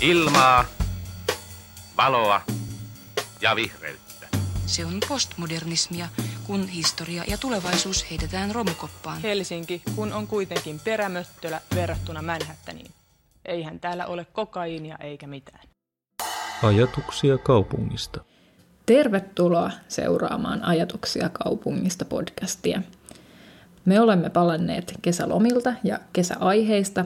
Ilmaa, 0.00 0.64
valoa 1.96 2.40
ja 3.40 3.56
vihreyttä. 3.56 4.26
Se 4.66 4.84
on 4.84 4.98
postmodernismia, 5.08 6.08
kun 6.46 6.68
historia 6.68 7.24
ja 7.28 7.38
tulevaisuus 7.38 8.10
heitetään 8.10 8.54
romukoppaan. 8.54 9.20
Helsinki, 9.22 9.82
kun 9.94 10.12
on 10.12 10.26
kuitenkin 10.26 10.80
perämöttölä 10.80 11.60
verrattuna 11.74 12.22
Manhattaniin. 12.22 12.90
Eihän 13.44 13.80
täällä 13.80 14.06
ole 14.06 14.26
kokaiinia 14.32 14.96
eikä 15.00 15.26
mitään. 15.26 15.68
Ajatuksia 16.62 17.38
kaupungista. 17.38 18.24
Tervetuloa 18.86 19.70
seuraamaan 19.88 20.64
Ajatuksia 20.64 21.28
kaupungista 21.28 22.04
podcastia. 22.04 22.82
Me 23.84 24.00
olemme 24.00 24.30
palanneet 24.30 24.94
kesälomilta 25.02 25.72
ja 25.84 25.98
kesäaiheista. 26.12 27.04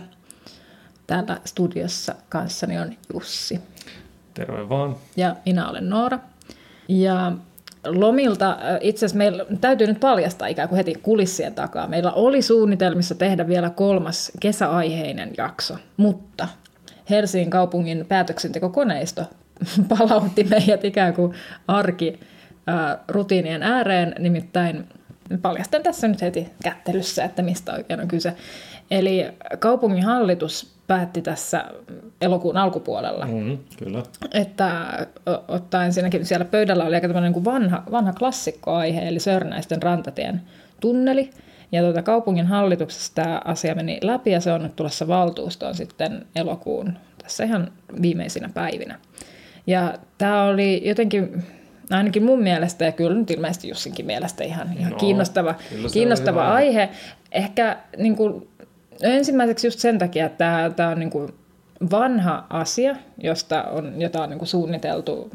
Täällä 1.11 1.41
studiossa 1.45 2.15
kanssani 2.29 2.79
on 2.79 2.93
Jussi. 3.13 3.61
Terve 4.35 4.69
vaan. 4.69 4.97
Ja 5.17 5.37
minä 5.47 5.69
olen 5.69 5.91
Noora. 5.91 6.19
Ja 6.89 7.33
lomilta 7.87 8.59
itse 8.80 8.98
asiassa 9.07 9.19
meillä 9.19 9.47
täytyy 9.61 9.87
nyt 9.87 10.01
paljastaa 10.01 10.48
ikään 10.48 10.69
kuin 10.69 10.77
heti 10.77 10.95
kulissien 11.03 11.55
takaa. 11.55 11.87
Meillä 11.87 12.12
oli 12.12 12.43
suunnitelmissa 12.43 13.15
tehdä 13.15 13.48
vielä 13.48 13.70
kolmas 13.70 14.33
kesäaiheinen 14.41 15.31
jakso, 15.37 15.77
mutta 15.97 16.48
Helsingin 17.11 17.51
kaupungin 17.51 18.06
päätöksentekokoneisto 18.09 19.23
palautti 19.98 20.45
meidät 20.45 20.84
ikään 20.84 21.15
kuin 21.15 21.34
arki 21.69 22.20
rutiinien 23.09 23.62
ääreen, 23.62 24.15
nimittäin 24.19 24.89
paljastan 25.42 25.83
tässä 25.83 26.09
nyt 26.09 26.23
heti 26.23 26.48
kättelyssä, 26.62 27.25
että 27.25 27.42
mistä 27.42 27.73
oikein 27.73 28.01
on 28.01 28.09
kyse. 28.09 28.34
Eli 28.91 29.27
kaupungin 29.59 30.05
hallitus 30.05 30.75
päätti 30.87 31.23
tässä 31.23 31.65
elokuun 32.21 32.57
alkupuolella, 32.57 33.27
Mm, 33.27 33.59
kyllä. 33.79 34.03
että 34.33 34.77
ottaa 35.48 35.85
ensinnäkin 35.85 36.27
siellä 36.27 36.45
pöydällä 36.45 36.84
oli 36.84 36.95
aika 36.95 37.20
niin 37.20 37.33
kuin 37.33 37.45
vanha, 37.45 37.83
vanha 37.91 38.12
klassikkoaihe, 38.12 39.09
eli 39.09 39.20
Sörnäisten 39.20 39.83
rantatien 39.83 40.41
tunneli. 40.81 41.31
Ja 41.73 41.83
tuota, 41.83 42.03
kaupungin 42.03 42.47
hallituksessa 42.47 43.14
tämä 43.14 43.41
asia 43.45 43.75
meni 43.75 43.98
läpi 44.03 44.31
ja 44.31 44.41
se 44.41 44.53
on 44.53 44.62
nyt 44.62 44.77
tulossa 44.77 45.09
valtuustoon 45.09 45.75
sitten 45.75 46.27
elokuun 46.36 46.92
tässä 47.23 47.45
ihan 47.45 47.73
viimeisinä 48.03 48.51
päivinä. 48.55 48.98
Ja 49.67 49.95
tämä 50.19 50.42
oli 50.45 50.83
jotenkin, 50.89 51.45
ainakin 51.91 52.25
mun 52.25 52.42
mielestä 52.42 52.84
ja 52.84 52.92
kyllä 52.92 53.17
nyt 53.17 53.31
ilmeisesti 53.31 53.69
Jussinkin 53.69 54.07
mielestä 54.07 54.45
ihan, 54.45 54.73
ihan 54.79 54.92
No, 54.92 54.98
kiinnostava, 54.98 55.55
kiinnostava 55.92 56.45
oli 56.48 56.55
aihe. 56.55 56.89
Ehkä 57.33 57.77
niin 57.97 58.17
kuin, 58.17 58.48
ensimmäiseksi 59.03 59.67
just 59.67 59.79
sen 59.79 59.98
takia, 59.98 60.27
että 60.27 60.39
tämä, 60.39 60.70
tämä 60.77 60.89
on 60.89 60.98
niin 60.98 61.11
kuin 61.11 61.34
vanha 61.91 62.47
asia, 62.51 62.97
josta 63.19 63.62
on, 63.62 64.01
jota 64.01 64.23
on 64.23 64.31
niin 64.31 64.39
kuin 64.39 64.48
suunniteltu 64.48 65.31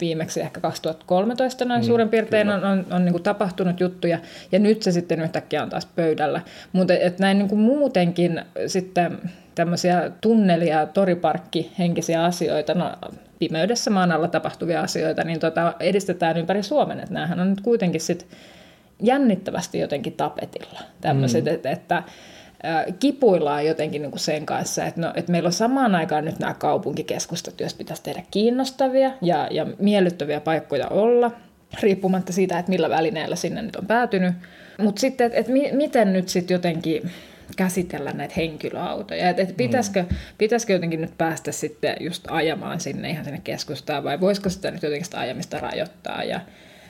viimeksi 0.00 0.40
ehkä 0.40 0.60
2013 0.60 1.64
noin 1.64 1.80
mm, 1.80 1.86
suurin 1.86 2.08
piirtein 2.08 2.46
kyllä. 2.46 2.56
on, 2.56 2.64
on, 2.64 2.86
on 2.90 3.04
niin 3.04 3.12
kuin 3.12 3.22
tapahtunut 3.22 3.80
juttuja, 3.80 4.18
ja 4.52 4.58
nyt 4.58 4.82
se 4.82 4.92
sitten 4.92 5.20
yhtäkkiä 5.20 5.62
on 5.62 5.70
taas 5.70 5.86
pöydällä. 5.86 6.40
Mutta 6.72 6.94
et 6.94 7.18
näin 7.18 7.38
niin 7.38 7.48
kuin 7.48 7.60
muutenkin 7.60 8.42
sitten 8.66 9.18
tämmöisiä 9.54 10.10
tunneli- 10.20 10.68
ja 10.68 10.86
toriparkki-henkisiä 10.86 12.24
asioita, 12.24 12.74
no, 12.74 12.92
pimeydessä 13.38 13.90
maan 13.90 14.12
alla 14.12 14.28
tapahtuvia 14.28 14.80
asioita, 14.80 15.24
niin 15.24 15.40
tota, 15.40 15.74
edistetään 15.80 16.36
ympäri 16.36 16.62
Suomen. 16.62 17.00
Että 17.00 17.14
näähän 17.14 17.40
on 17.40 17.50
nyt 17.50 17.60
kuitenkin 17.60 18.00
sit 18.00 18.26
jännittävästi 19.02 19.78
jotenkin 19.78 20.12
tapetilla. 20.12 20.80
Tämmöiset, 21.00 21.44
mm. 21.44 21.54
että, 21.54 21.70
että 21.70 22.02
kipuillaan 23.00 23.66
jotenkin 23.66 24.02
niin 24.02 24.10
kuin 24.10 24.20
sen 24.20 24.46
kanssa, 24.46 24.84
että, 24.84 25.00
no, 25.00 25.12
että 25.14 25.32
meillä 25.32 25.46
on 25.46 25.52
samaan 25.52 25.94
aikaan 25.94 26.24
nyt 26.24 26.38
nämä 26.38 26.54
kaupunkikeskustat, 26.54 27.60
joissa 27.60 27.78
pitäisi 27.78 28.02
tehdä 28.02 28.22
kiinnostavia 28.30 29.10
ja, 29.22 29.48
ja 29.50 29.66
miellyttäviä 29.78 30.40
paikkoja 30.40 30.88
olla, 30.88 31.30
riippumatta 31.82 32.32
siitä, 32.32 32.58
että 32.58 32.70
millä 32.70 32.90
välineellä 32.90 33.36
sinne 33.36 33.62
nyt 33.62 33.76
on 33.76 33.86
päätynyt. 33.86 34.34
Mutta 34.78 35.00
sitten, 35.00 35.26
että, 35.26 35.38
että 35.38 35.52
mi, 35.52 35.70
miten 35.72 36.12
nyt 36.12 36.28
sitten 36.28 36.54
jotenkin 36.54 37.10
käsitellä 37.56 38.12
näitä 38.12 38.34
henkilöautoja, 38.36 39.28
että, 39.28 39.42
että 39.42 39.54
pitäisikö, 39.54 40.04
pitäisikö 40.38 40.72
jotenkin 40.72 41.00
nyt 41.00 41.18
päästä 41.18 41.52
sitten 41.52 41.96
just 42.00 42.24
ajamaan 42.30 42.80
sinne 42.80 43.10
ihan 43.10 43.24
sinne 43.24 43.40
keskustaan, 43.44 44.04
vai 44.04 44.20
voisiko 44.20 44.48
sitä 44.48 44.70
nyt 44.70 44.82
jotenkin 44.82 45.04
sitä 45.04 45.20
ajamista 45.20 45.58
rajoittaa, 45.58 46.24
ja 46.24 46.40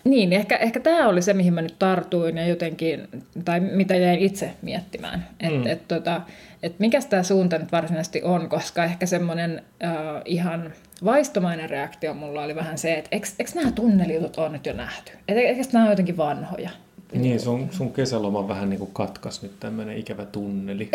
niin, 0.05 0.33
ehkä, 0.33 0.57
ehkä 0.57 0.81
tämä 0.81 1.09
oli 1.09 1.23
se, 1.23 1.33
mihin 1.33 1.55
mä 1.55 1.63
nyt 1.63 1.79
tartuin 1.79 2.37
ja 2.37 2.47
jotenkin, 2.47 3.09
tai 3.45 3.61
mitä 3.61 3.97
jäin 3.97 4.19
itse 4.19 4.51
miettimään, 4.63 5.27
että 5.41 5.59
mm. 5.59 5.67
et, 5.67 5.89
tota, 5.89 6.21
et 6.63 6.79
mikä 6.79 7.01
tämä 7.01 7.23
suunta 7.23 7.59
nyt 7.59 7.73
varsinaisesti 7.73 8.23
on, 8.23 8.49
koska 8.49 8.85
ehkä 8.85 9.07
semmoinen 9.07 9.63
äh, 9.85 9.93
ihan 10.25 10.73
vaistomainen 11.05 11.71
reaktio 11.71 12.15
mulla 12.15 12.43
oli 12.43 12.55
vähän 12.55 12.79
se, 12.79 12.95
että 12.95 13.09
eikö, 13.13 13.29
nämä 13.55 13.73
tunnelijutut 13.73 14.39
ole 14.39 14.49
nyt 14.49 14.67
jo 14.67 14.73
nähty? 14.73 15.13
Et 15.29 15.37
eikö 15.37 15.63
nämä 15.73 15.85
ole 15.85 15.93
jotenkin 15.93 16.17
vanhoja? 16.17 16.71
Niin, 17.13 17.41
sun, 17.41 17.69
sun 17.71 17.93
kesäloma 17.93 18.49
vähän 18.49 18.71
niin 18.71 18.79
kuin 18.79 18.91
katkas 18.93 19.43
nyt 19.43 19.61
tämmöinen 19.61 19.97
ikävä 19.97 20.25
tunneli. 20.25 20.91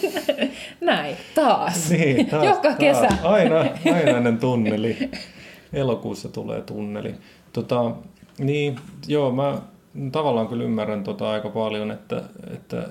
Näin, 0.80 1.16
taas. 1.34 1.90
niin, 1.90 2.26
taas, 2.26 2.44
Joka 2.44 2.62
taas. 2.62 2.76
kesä. 2.78 3.08
Aina, 3.22 3.66
ainainen 3.94 4.38
tunneli. 4.38 5.10
Elokuussa 5.72 6.28
tulee 6.28 6.62
tunneli. 6.62 7.14
Tota, 7.52 7.90
niin, 8.38 8.76
joo, 9.06 9.32
mä 9.32 9.60
tavallaan 10.12 10.48
kyllä 10.48 10.64
ymmärrän 10.64 11.04
tota 11.04 11.30
aika 11.30 11.48
paljon, 11.48 11.90
että, 11.90 12.22
että 12.54 12.88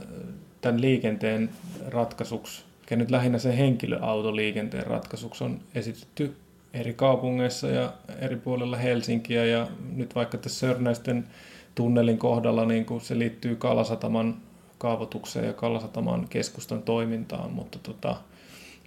tämän 0.61 0.81
liikenteen 0.81 1.49
ratkaisuksi, 1.87 2.63
ja 2.89 2.97
nyt 2.97 3.11
lähinnä 3.11 3.39
sen 3.39 3.53
henkilöautoliikenteen 3.53 4.87
ratkaisuksi 4.87 5.43
on 5.43 5.59
esitetty 5.75 6.35
eri 6.73 6.93
kaupungeissa 6.93 7.67
ja 7.67 7.93
eri 8.19 8.35
puolilla 8.35 8.77
Helsinkiä, 8.77 9.45
ja 9.45 9.67
nyt 9.95 10.15
vaikka 10.15 10.37
tässä 10.37 10.59
Sörnäisten 10.59 11.27
tunnelin 11.75 12.17
kohdalla 12.17 12.65
niin 12.65 12.85
kun 12.85 13.01
se 13.01 13.19
liittyy 13.19 13.55
Kalasataman 13.55 14.37
kaavoitukseen 14.77 15.47
ja 15.47 15.53
Kalasataman 15.53 16.27
keskustan 16.29 16.83
toimintaan, 16.83 17.51
mutta 17.51 17.79
tota, 17.79 18.15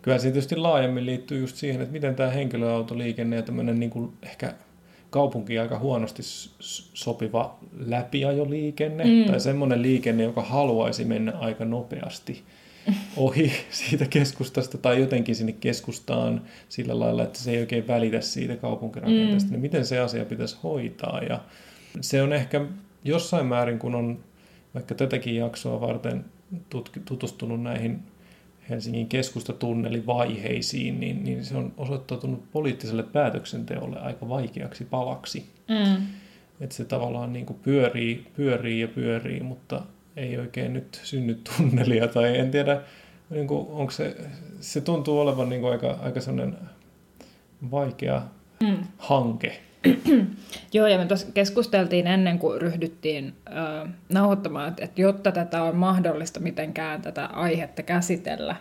kyllä 0.02 0.18
se 0.18 0.22
tietysti 0.22 0.56
laajemmin 0.56 1.06
liittyy 1.06 1.40
just 1.40 1.56
siihen, 1.56 1.80
että 1.80 1.92
miten 1.92 2.14
tämä 2.14 2.30
henkilöautoliikenne 2.30 3.36
ja 3.36 3.42
tämmöinen 3.42 3.80
niin 3.80 3.90
kuin 3.90 4.12
ehkä 4.22 4.54
kaupunkiin 5.12 5.60
aika 5.60 5.78
huonosti 5.78 6.22
sopiva 6.94 7.58
läpiajoliikenne 7.78 9.04
mm. 9.04 9.24
tai 9.24 9.40
semmoinen 9.40 9.82
liikenne, 9.82 10.22
joka 10.22 10.42
haluaisi 10.42 11.04
mennä 11.04 11.32
aika 11.32 11.64
nopeasti 11.64 12.42
ohi 13.16 13.52
siitä 13.70 14.06
keskustasta 14.06 14.78
tai 14.78 15.00
jotenkin 15.00 15.36
sinne 15.36 15.52
keskustaan 15.52 16.42
sillä 16.68 16.98
lailla, 16.98 17.22
että 17.22 17.38
se 17.38 17.50
ei 17.50 17.60
oikein 17.60 17.86
välitä 17.86 18.20
siitä 18.20 18.56
kaupunkirakenteesta, 18.56 19.48
mm. 19.48 19.52
niin 19.52 19.60
miten 19.60 19.86
se 19.86 19.98
asia 19.98 20.24
pitäisi 20.24 20.56
hoitaa. 20.62 21.20
Ja 21.28 21.40
se 22.00 22.22
on 22.22 22.32
ehkä 22.32 22.66
jossain 23.04 23.46
määrin, 23.46 23.78
kun 23.78 23.94
on 23.94 24.18
vaikka 24.74 24.94
tätäkin 24.94 25.36
jaksoa 25.36 25.80
varten 25.80 26.24
tutustunut 27.04 27.62
näihin 27.62 28.02
Helsingin 28.72 29.08
keskustatunnelivaiheisiin, 29.08 31.00
niin, 31.00 31.24
niin 31.24 31.44
se 31.44 31.56
on 31.56 31.72
osoittautunut 31.76 32.52
poliittiselle 32.52 33.02
päätöksenteolle 33.02 34.00
aika 34.00 34.28
vaikeaksi 34.28 34.84
palaksi. 34.84 35.46
Mm. 35.68 36.06
Että 36.60 36.74
se 36.74 36.84
tavallaan 36.84 37.32
niin 37.32 37.46
kuin 37.46 37.58
pyörii, 37.62 38.26
pyörii 38.36 38.80
ja 38.80 38.88
pyörii, 38.88 39.40
mutta 39.40 39.82
ei 40.16 40.38
oikein 40.38 40.72
nyt 40.72 41.00
synny 41.02 41.34
tunnelia, 41.34 42.08
tai 42.08 42.38
en 42.38 42.50
tiedä, 42.50 42.80
niin 43.30 43.46
kuin, 43.46 43.66
onko 43.70 43.90
se, 43.90 44.16
se 44.60 44.80
tuntuu 44.80 45.20
olevan 45.20 45.48
niin 45.48 45.60
kuin 45.60 45.72
aika, 45.72 45.98
aika 46.02 46.20
sellainen 46.20 46.56
vaikea 47.70 48.22
mm. 48.62 48.76
hanke. 48.98 49.60
Joo, 50.72 50.86
ja 50.86 50.98
me 50.98 51.06
tuossa 51.06 51.26
keskusteltiin 51.34 52.06
ennen 52.06 52.38
kuin 52.38 52.60
ryhdyttiin 52.60 53.34
äh, 53.48 53.90
nauhoittamaan, 54.08 54.68
että, 54.68 54.84
että 54.84 55.00
jotta 55.00 55.32
tätä 55.32 55.62
on 55.62 55.76
mahdollista 55.76 56.40
mitenkään 56.40 57.02
tätä 57.02 57.26
aihetta 57.26 57.82
käsitellä 57.82 58.56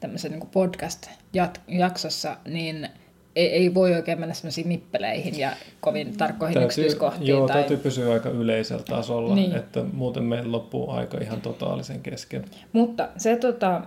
tämmöisen 0.00 0.32
niin 0.32 0.48
podcast-jaksossa, 0.52 2.36
niin 2.48 2.88
ei, 3.36 3.52
ei 3.52 3.74
voi 3.74 3.94
oikein 3.94 4.20
mennä 4.20 4.34
semmoisiin 4.34 4.68
nippeleihin 4.68 5.38
ja 5.38 5.50
kovin 5.80 6.16
tarkkoihin 6.16 6.54
täytyy, 6.54 6.66
yksityiskohtiin. 6.66 7.28
Joo, 7.28 7.46
tai... 7.46 7.56
täytyy 7.56 7.76
pysyä 7.76 8.12
aika 8.12 8.28
yleisellä 8.28 8.82
tasolla, 8.82 9.34
niin. 9.34 9.56
että 9.56 9.82
muuten 9.92 10.24
meillä 10.24 10.52
loppuu 10.52 10.90
aika 10.90 11.18
ihan 11.18 11.40
totaalisen 11.40 12.00
kesken. 12.00 12.44
Mutta 12.72 13.08
se, 13.16 13.36
tota, 13.36 13.82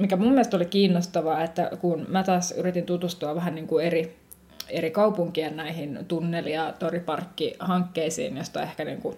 mikä 0.00 0.16
mun 0.16 0.28
mielestä 0.28 0.56
oli 0.56 0.66
kiinnostavaa, 0.66 1.44
että 1.44 1.70
kun 1.80 2.06
mä 2.08 2.22
taas 2.22 2.52
yritin 2.52 2.84
tutustua 2.84 3.34
vähän 3.34 3.54
niin 3.54 3.66
kuin 3.66 3.84
eri 3.84 4.16
eri 4.70 4.90
kaupunkien 4.90 5.56
näihin 5.56 5.98
tunneli- 6.08 6.52
ja 6.52 6.74
toriparkkihankkeisiin, 6.78 8.36
josta 8.36 8.62
ehkä 8.62 8.84
niin 8.84 9.00
kuin 9.00 9.16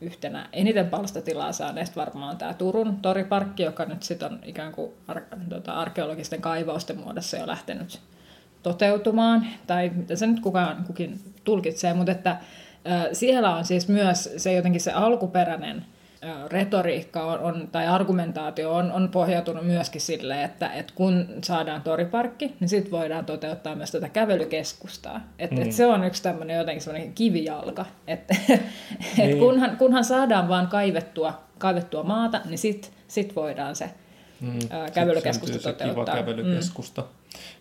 yhtenä 0.00 0.48
eniten 0.52 0.88
palstatilaa 0.88 1.52
saaneesta 1.52 2.00
varmaan 2.00 2.36
tämä 2.36 2.54
Turun 2.54 2.96
toriparkki, 2.96 3.62
joka 3.62 3.84
nyt 3.84 4.02
sitten 4.02 4.32
on 4.32 4.40
ikään 4.44 4.72
kuin 4.72 4.92
ar- 5.08 5.22
tota, 5.48 5.72
arkeologisten 5.72 6.40
kaivausten 6.40 6.98
muodossa 6.98 7.36
jo 7.36 7.46
lähtenyt 7.46 8.00
toteutumaan, 8.62 9.46
tai 9.66 9.90
miten 9.94 10.16
se 10.16 10.26
nyt 10.26 10.40
kukaan 10.40 10.84
kukin 10.84 11.20
tulkitsee, 11.44 11.94
mutta 11.94 12.12
että 12.12 12.30
äh, 12.30 12.38
siellä 13.12 13.56
on 13.56 13.64
siis 13.64 13.88
myös 13.88 14.30
se 14.36 14.52
jotenkin 14.52 14.80
se 14.80 14.92
alkuperäinen 14.92 15.84
retoriikka 16.48 17.24
on, 17.24 17.38
on, 17.40 17.68
tai 17.72 17.86
argumentaatio 17.86 18.74
on, 18.74 18.92
on 18.92 19.08
pohjautunut 19.08 19.66
myöskin 19.66 20.00
sille, 20.00 20.44
että, 20.44 20.72
että 20.72 20.92
kun 20.96 21.26
saadaan 21.44 21.82
toriparkki, 21.82 22.56
niin 22.60 22.68
sitten 22.68 22.90
voidaan 22.90 23.24
toteuttaa 23.24 23.74
myös 23.74 23.90
tätä 23.90 24.08
kävelykeskustaa. 24.08 25.20
Et, 25.38 25.50
mm. 25.50 25.62
et 25.62 25.72
se 25.72 25.86
on 25.86 26.04
yksi 26.04 26.22
tämmöinen 26.22 26.56
jotenkin 26.56 26.82
semmoinen 26.82 27.12
kivijalka, 27.12 27.84
että 28.06 28.36
et 28.52 28.60
niin. 29.16 29.38
kunhan, 29.38 29.76
kunhan 29.76 30.04
saadaan 30.04 30.48
vaan 30.48 30.66
kaivettua, 30.66 31.42
kaivettua 31.58 32.02
maata, 32.02 32.40
niin 32.44 32.58
sitten 32.58 32.90
sit 33.08 33.36
voidaan 33.36 33.76
se 33.76 33.90
mm. 34.40 34.58
kävelykeskusta 34.94 35.58
toteuttaa. 35.58 36.04
Kiva 36.04 36.04
kävelykeskusta. 36.04 37.02
Mm. 37.02 37.08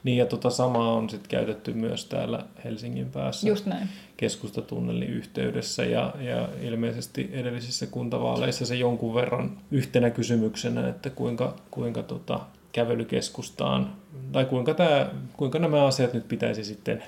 Niin 0.04 0.18
ja 0.18 0.26
tota 0.26 0.50
samaa 0.50 0.94
on 0.94 1.10
sitten 1.10 1.30
käytetty 1.30 1.74
myös 1.74 2.06
täällä 2.06 2.44
Helsingin 2.64 3.12
päässä 3.12 3.48
Just 3.48 3.66
näin. 3.66 3.90
keskustatunnelin 4.18 5.10
yhteydessä 5.10 5.86
ja, 5.86 6.14
ja 6.20 6.50
ilmeisesti 6.62 7.30
edellisissä 7.34 7.88
kuntavaaleissa 7.88 8.66
se 8.66 8.76
jonkun 8.76 9.16
verran 9.16 9.58
yhtenä 9.72 10.10
kysymyksenä, 10.10 10.90
että 10.90 11.10
kuinka, 11.10 11.56
kuinka 11.72 12.04
tota 12.04 12.40
kävelykeskustaan 12.72 13.94
tai 14.32 14.46
kuinka, 14.46 14.74
tämä, 14.74 15.12
kuinka 15.38 15.60
nämä 15.60 15.86
asiat 15.86 16.14
nyt 16.14 16.28
pitäisi 16.28 16.64
sitten 16.64 17.04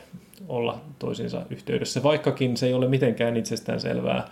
olla 0.47 0.81
toisiinsa 0.99 1.41
yhteydessä, 1.49 2.03
vaikkakin 2.03 2.57
se 2.57 2.65
ei 2.67 2.73
ole 2.73 2.87
mitenkään 2.87 3.37
itsestään 3.37 3.79
selvää 3.79 4.27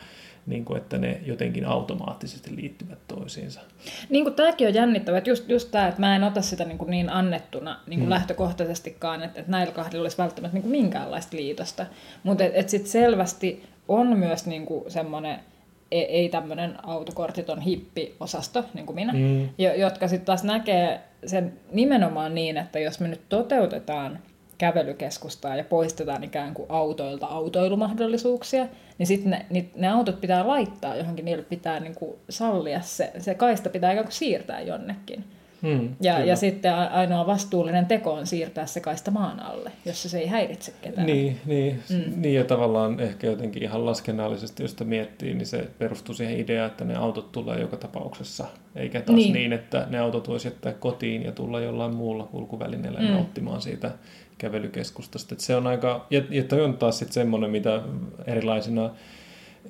niin 0.48 0.66
kuin, 0.66 0.78
että 0.78 0.98
ne 0.98 1.22
jotenkin 1.26 1.66
automaattisesti 1.66 2.56
liittyvät 2.56 3.00
toisiinsa. 3.08 3.62
Niin 4.10 4.24
kuin 4.24 4.36
tämäkin 4.36 4.68
on 4.68 4.74
jännittävä, 4.74 5.18
että 5.18 5.30
just, 5.30 5.50
just 5.50 5.72
tämä, 5.72 5.88
että 5.88 6.00
mä 6.02 6.16
en 6.16 6.24
ota 6.24 6.42
sitä 6.42 6.66
niin, 6.66 6.78
kuin 6.78 6.92
niin 6.92 7.10
annettuna 7.10 7.80
niin 7.88 8.00
kuin 8.00 8.08
mm. 8.08 8.14
lähtökohtaisestikaan, 8.14 9.24
että, 9.24 9.40
että 9.40 9.52
näillä 9.52 9.74
kahdilla 9.74 10.04
olisi 10.04 10.18
välttämättä 10.18 10.56
niin 10.56 10.62
kuin 10.62 10.72
minkäänlaista 10.72 11.38
liitosta, 11.38 11.86
mutta 12.24 12.44
että 12.44 12.60
et 12.60 12.70
sitten 12.70 12.92
selvästi 12.92 13.64
on 13.88 14.18
myös 14.18 14.46
niin 14.46 14.66
kuin 14.66 14.92
semmoinen, 14.92 15.40
ei, 15.92 16.04
ei 16.04 16.30
tämmöinen 16.30 16.86
autokortiton 16.86 17.62
hippi-osasto, 17.62 18.66
niin 18.74 18.86
kuin 18.86 18.96
minä, 18.96 19.14
mm. 19.14 19.50
jotka 19.78 20.08
sitten 20.08 20.26
taas 20.26 20.44
näkee 20.44 21.02
sen 21.26 21.54
nimenomaan 21.72 22.36
niin, 22.36 22.58
että 22.58 22.80
jos 22.80 23.00
me 23.00 23.08
nyt 23.08 23.22
toteutetaan 23.30 24.20
kävelykeskustaa 24.58 25.56
ja 25.56 25.64
poistetaan 25.64 26.24
ikään 26.24 26.54
kuin 26.54 26.66
autoilta 26.70 27.26
autoilumahdollisuuksia, 27.26 28.68
niin 28.98 29.08
sitten 29.08 29.32
ne, 29.32 29.46
ne, 29.50 29.66
ne 29.76 29.88
autot 29.88 30.22
pitää 30.22 30.48
laittaa 30.48 30.96
johonkin, 30.96 31.26
niille 31.26 31.44
pitää 31.44 31.80
niin 31.80 31.96
kuin 31.96 32.16
sallia 32.30 32.82
se, 32.82 33.12
se 33.18 33.36
kaista 33.36 33.70
pitää 33.70 33.92
ikään 33.92 34.06
kuin 34.06 34.14
siirtää 34.14 34.62
jonnekin. 34.62 35.24
Hmm, 35.62 35.96
ja, 36.02 36.20
ja 36.26 36.36
sitten 36.36 36.76
ainoa 36.76 37.28
vastuullinen 37.28 37.86
teko 37.86 38.14
on 38.14 38.28
siirtää 38.28 38.66
se 38.66 38.80
kaista 38.80 39.12
maan 39.12 39.40
alle, 39.40 39.72
jossa 39.86 40.10
se 40.10 40.20
ei 40.20 40.28
häiritse 40.28 40.74
ketään. 40.82 41.08
Niin, 41.08 41.38
niin, 41.46 41.84
mm. 41.90 42.22
niin 42.22 42.36
ja 42.36 42.44
tavallaan 42.44 43.00
ehkä 43.00 43.28
jotenkin 43.28 43.64
ihan 43.64 43.86
laskennallisesti, 43.86 44.64
jos 44.64 44.72
sitä 44.72 44.84
miettii, 44.84 45.34
niin 45.34 45.46
se 45.46 45.70
perustuu 45.80 46.16
siihen 46.16 46.40
ideaan, 46.40 46.72
että 46.72 46.86
ne 46.86 46.96
autot 46.96 47.32
tulee 47.32 47.60
joka 47.60 47.78
tapauksessa, 47.78 48.46
eikä 48.76 49.02
taas 49.02 49.16
niin, 49.16 49.34
niin 49.34 49.54
että 49.54 49.88
ne 49.90 50.00
autot 50.00 50.28
voisi 50.28 50.48
jättää 50.48 50.74
kotiin 50.74 51.24
ja 51.24 51.32
tulla 51.32 51.62
jollain 51.62 51.96
muulla 51.96 52.24
kulkuvälineellä 52.24 53.00
mm. 53.00 53.06
nauttimaan 53.06 53.62
siitä 53.62 53.92
kävelykeskustasta. 54.38 55.36
Et 55.36 55.40
se 55.40 55.56
on 55.56 55.68
aika, 55.68 56.06
ja, 56.10 56.22
ja 56.30 56.44
toi 56.44 56.62
on 56.62 56.78
taas 56.78 57.00
sitten 57.00 57.14
semmoinen, 57.14 57.50
mitä 57.50 57.82
erilaisina 58.26 58.90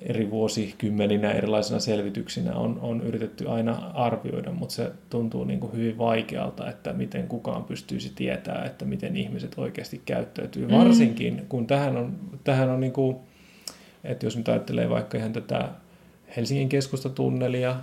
eri 0.02 0.32
vuosikymmeninä 0.32 1.32
erilaisina 1.32 1.80
selvityksinä 1.80 2.56
on, 2.56 2.80
on 2.82 3.02
yritetty 3.02 3.50
aina 3.50 3.92
arvioida, 3.94 4.52
mutta 4.52 4.76
se 4.76 4.92
tuntuu 5.10 5.44
niin 5.44 5.60
kuin 5.60 5.74
hyvin 5.74 5.98
vaikealta, 5.98 6.70
että 6.70 6.94
miten 6.94 7.28
kukaan 7.28 7.64
pystyisi 7.64 8.12
tietää, 8.16 8.66
että 8.66 8.86
miten 8.86 9.18
ihmiset 9.18 9.54
oikeasti 9.58 10.02
käyttäytyy. 10.06 10.68
Mm. 10.68 10.74
Varsinkin 10.74 11.46
kun 11.50 11.68
tähän 11.68 11.98
on, 11.98 12.16
tähän 12.44 12.70
on 12.70 12.80
niin 12.80 12.94
kuin, 12.94 13.18
että 14.04 14.26
jos 14.26 14.38
nyt 14.38 14.50
ajattelee 14.50 14.90
vaikka 14.90 15.18
ihan 15.18 15.34
tätä 15.34 15.70
Helsingin 16.38 16.70
keskustatunnelia, 16.70 17.76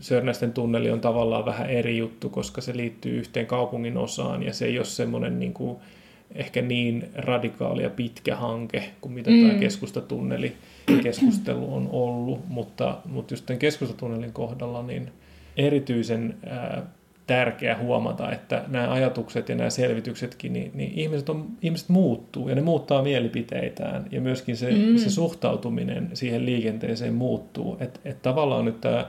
Sörnäisten 0.00 0.52
tunneli 0.52 0.90
on 0.90 1.00
tavallaan 1.00 1.44
vähän 1.44 1.70
eri 1.70 1.98
juttu, 1.98 2.28
koska 2.28 2.60
se 2.60 2.76
liittyy 2.76 3.18
yhteen 3.18 3.46
kaupungin 3.46 3.96
osaan 3.96 4.42
ja 4.42 4.52
se 4.52 4.66
ei 4.66 4.78
ole 4.78 4.84
semmoinen 4.84 5.38
niin 5.38 5.54
kuin, 5.54 5.78
ehkä 6.34 6.62
niin 6.62 7.08
radikaali 7.14 7.82
ja 7.82 7.90
pitkä 7.90 8.36
hanke 8.36 8.82
kuin 9.00 9.12
mitä 9.12 9.30
mm. 9.30 9.48
tämä 9.48 9.58
keskustatunneli 9.60 10.56
keskustelu 11.02 11.74
on 11.74 11.88
ollut, 11.92 12.48
mutta, 12.48 12.98
mutta 13.04 13.34
just 13.34 13.46
tämän 13.46 13.58
keskustatunnelin 13.58 14.32
kohdalla 14.32 14.82
niin 14.82 15.10
erityisen 15.56 16.36
ää, 16.46 16.82
tärkeää 17.26 17.78
huomata, 17.78 18.32
että 18.32 18.64
nämä 18.68 18.92
ajatukset 18.92 19.48
ja 19.48 19.54
nämä 19.54 19.70
selvityksetkin, 19.70 20.52
niin, 20.52 20.70
niin 20.74 20.92
ihmiset, 20.94 21.28
on, 21.28 21.46
ihmiset 21.62 21.88
muuttuu 21.88 22.48
ja 22.48 22.54
ne 22.54 22.62
muuttaa 22.62 23.02
mielipiteitään 23.02 24.06
ja 24.10 24.20
myöskin 24.20 24.56
se, 24.56 24.70
mm. 24.70 24.96
se 24.96 25.10
suhtautuminen 25.10 26.10
siihen 26.14 26.46
liikenteeseen 26.46 27.14
muuttuu. 27.14 27.76
Että 27.80 28.00
et 28.04 28.22
tavallaan 28.22 28.64
nyt 28.64 28.80
tämä 28.80 29.06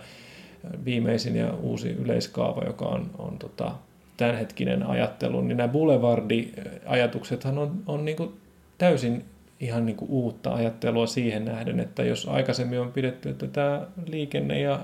viimeisin 0.85 1.35
ja 1.35 1.53
uusi 1.53 1.89
yleiskaava, 1.89 2.63
joka 2.65 2.85
on, 2.85 3.09
on 3.17 3.37
tota, 3.39 3.71
tämänhetkinen 4.17 4.83
ajattelu, 4.83 5.41
niin 5.41 5.57
nämä 5.57 5.67
boulevardi-ajatuksethan 5.67 7.57
on, 7.57 7.83
on 7.85 8.05
niin 8.05 8.17
kuin 8.17 8.33
täysin 8.77 9.25
ihan 9.59 9.85
niin 9.85 9.95
kuin 9.95 10.11
uutta 10.11 10.53
ajattelua 10.53 11.07
siihen 11.07 11.45
nähden, 11.45 11.79
että 11.79 12.03
jos 12.03 12.27
aikaisemmin 12.27 12.79
on 12.79 12.91
pidetty, 12.91 13.29
että 13.29 13.47
tämä 13.47 13.87
liikenne 14.07 14.59
ja 14.59 14.79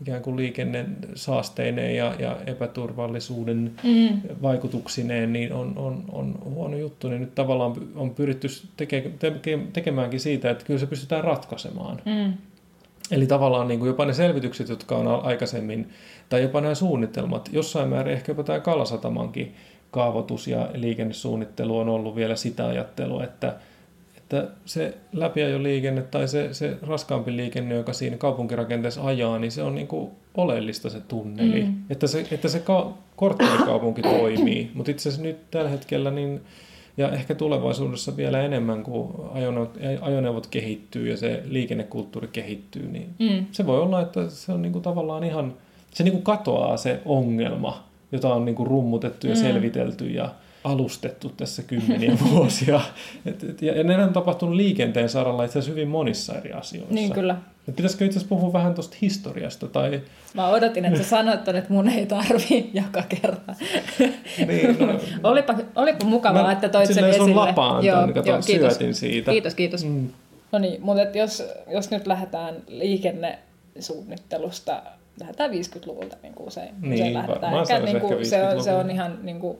ikään 0.00 0.22
kuin 0.22 0.36
liikenne 0.36 0.86
saasteineen 1.14 1.96
ja, 1.96 2.14
ja 2.18 2.36
epäturvallisuuden 2.46 3.72
mm. 3.84 4.20
vaikutuksineen, 4.42 5.32
niin 5.32 5.52
on, 5.52 5.72
on, 5.76 6.04
on 6.12 6.38
huono 6.44 6.76
juttu, 6.76 7.08
niin 7.08 7.20
nyt 7.20 7.34
tavallaan 7.34 7.72
on 7.94 8.14
pyritty 8.14 8.48
teke, 8.76 9.10
teke, 9.18 9.58
tekemäänkin 9.72 10.20
siitä, 10.20 10.50
että 10.50 10.64
kyllä 10.64 10.80
se 10.80 10.86
pystytään 10.86 11.24
ratkaisemaan. 11.24 12.02
Mm. 12.04 12.32
Eli 13.10 13.26
tavallaan 13.26 13.68
niin 13.68 13.78
kuin 13.78 13.86
jopa 13.86 14.04
ne 14.04 14.12
selvitykset, 14.12 14.68
jotka 14.68 14.96
on 14.96 15.24
aikaisemmin, 15.24 15.88
tai 16.28 16.42
jopa 16.42 16.60
nämä 16.60 16.74
suunnitelmat, 16.74 17.48
jossain 17.52 17.88
määrin 17.88 18.14
ehkä 18.14 18.32
jopa 18.32 18.42
tämä 18.42 18.60
Kalasatamankin 18.60 19.54
kaavoitus 19.90 20.48
ja 20.48 20.70
liikennesuunnittelu 20.74 21.78
on 21.78 21.88
ollut 21.88 22.16
vielä 22.16 22.36
sitä 22.36 22.66
ajattelua, 22.66 23.24
että, 23.24 23.54
että 24.16 24.48
se 24.64 24.94
läpiajoliikenne 25.12 26.02
tai 26.02 26.28
se, 26.28 26.54
se 26.54 26.76
raskaampi 26.82 27.36
liikenne, 27.36 27.74
joka 27.74 27.92
siinä 27.92 28.16
kaupunkirakenteessa 28.16 29.04
ajaa, 29.04 29.38
niin 29.38 29.52
se 29.52 29.62
on 29.62 29.74
niin 29.74 29.86
kuin 29.86 30.10
oleellista 30.34 30.90
se 30.90 31.00
tunneli, 31.00 31.62
mm. 31.62 31.74
että 31.90 32.06
se, 32.06 32.26
että 32.30 32.48
se 32.48 32.58
ka- 32.58 32.92
korttelikaupunki 33.16 34.02
toimii, 34.02 34.70
mutta 34.74 34.90
itse 34.90 35.08
asiassa 35.08 35.26
nyt 35.26 35.50
tällä 35.50 35.70
hetkellä 35.70 36.10
niin 36.10 36.40
ja 36.98 37.10
ehkä 37.10 37.34
tulevaisuudessa 37.34 38.16
vielä 38.16 38.42
enemmän, 38.42 38.82
kun 38.82 39.30
ajoneuvot, 39.34 39.78
ajoneuvot 40.00 40.46
kehittyy 40.46 41.10
ja 41.10 41.16
se 41.16 41.42
liikennekulttuuri 41.44 42.28
kehittyy, 42.28 42.88
niin 42.88 43.08
mm. 43.18 43.46
se 43.52 43.66
voi 43.66 43.80
olla, 43.80 44.00
että 44.00 44.30
se 44.30 44.52
on 44.52 44.62
niinku 44.62 44.80
tavallaan 44.80 45.24
ihan, 45.24 45.54
se 45.94 46.04
niinku 46.04 46.20
katoaa 46.20 46.76
se 46.76 47.00
ongelma, 47.04 47.84
jota 48.12 48.34
on 48.34 48.44
niinku 48.44 48.64
rummutettu 48.64 49.26
ja 49.26 49.34
mm. 49.34 49.40
selvitelty 49.40 50.06
ja 50.06 50.30
alustettu 50.64 51.28
tässä 51.28 51.62
kymmeniä 51.62 52.18
vuosia. 52.30 52.80
Et, 53.26 53.44
et, 53.44 53.62
ja, 53.62 53.76
ja 53.76 53.84
ne 53.84 54.04
on 54.04 54.12
tapahtunut 54.12 54.54
liikenteen 54.54 55.08
saralla 55.08 55.44
itse 55.44 55.58
asiassa 55.58 55.70
hyvin 55.70 55.88
monissa 55.88 56.34
eri 56.34 56.52
asioissa. 56.52 56.94
Niin 56.94 57.12
kyllä. 57.12 57.36
Et 57.68 57.76
pitäisikö 57.76 58.04
itse 58.04 58.18
asiassa 58.18 58.34
puhua 58.34 58.52
vähän 58.52 58.74
tuosta 58.74 58.96
historiasta? 59.02 59.66
Tai... 59.66 60.02
Mä 60.34 60.48
odotin, 60.48 60.84
että 60.84 60.98
sä 60.98 61.04
sanoit, 61.04 61.48
että 61.48 61.64
mun 61.68 61.88
ei 61.88 62.06
tarvi 62.06 62.70
joka 62.74 63.02
kerta. 63.02 63.54
Niin, 64.46 64.78
no, 64.78 65.00
olipa, 65.30 65.54
olipa 65.76 66.04
mukavaa, 66.04 66.42
mä, 66.42 66.52
että 66.52 66.68
toit 66.68 66.94
sen 66.94 67.04
esille. 67.04 67.26
sun 67.26 67.36
lapaan 67.36 67.84
joo, 67.84 68.00
tämän, 68.00 68.14
joo, 68.14 68.40
kiitos. 68.46 68.74
syötin 68.74 68.94
siitä. 68.94 69.30
Kiitos, 69.30 69.54
kiitos. 69.54 69.84
Mm. 69.84 70.08
No 70.52 70.58
niin, 70.58 70.82
mutta 70.82 71.18
jos, 71.18 71.42
jos 71.70 71.90
nyt 71.90 72.06
lähdetään 72.06 72.54
liikennesuunnittelusta, 72.68 74.82
lähdetään 75.20 75.50
50-luvulta 75.50 76.16
niin 76.22 76.34
kuin 76.34 76.46
usein, 76.46 76.74
niin, 76.80 76.94
usein 76.94 77.14
lähdetään. 77.14 77.54
Ehkä, 77.54 77.78
niin 77.78 78.00
kuin, 78.00 78.26
se, 78.26 78.42
on, 78.42 78.64
se 78.64 78.72
on 78.72 78.90
ihan 78.90 79.18
niin 79.22 79.40
kuin, 79.40 79.58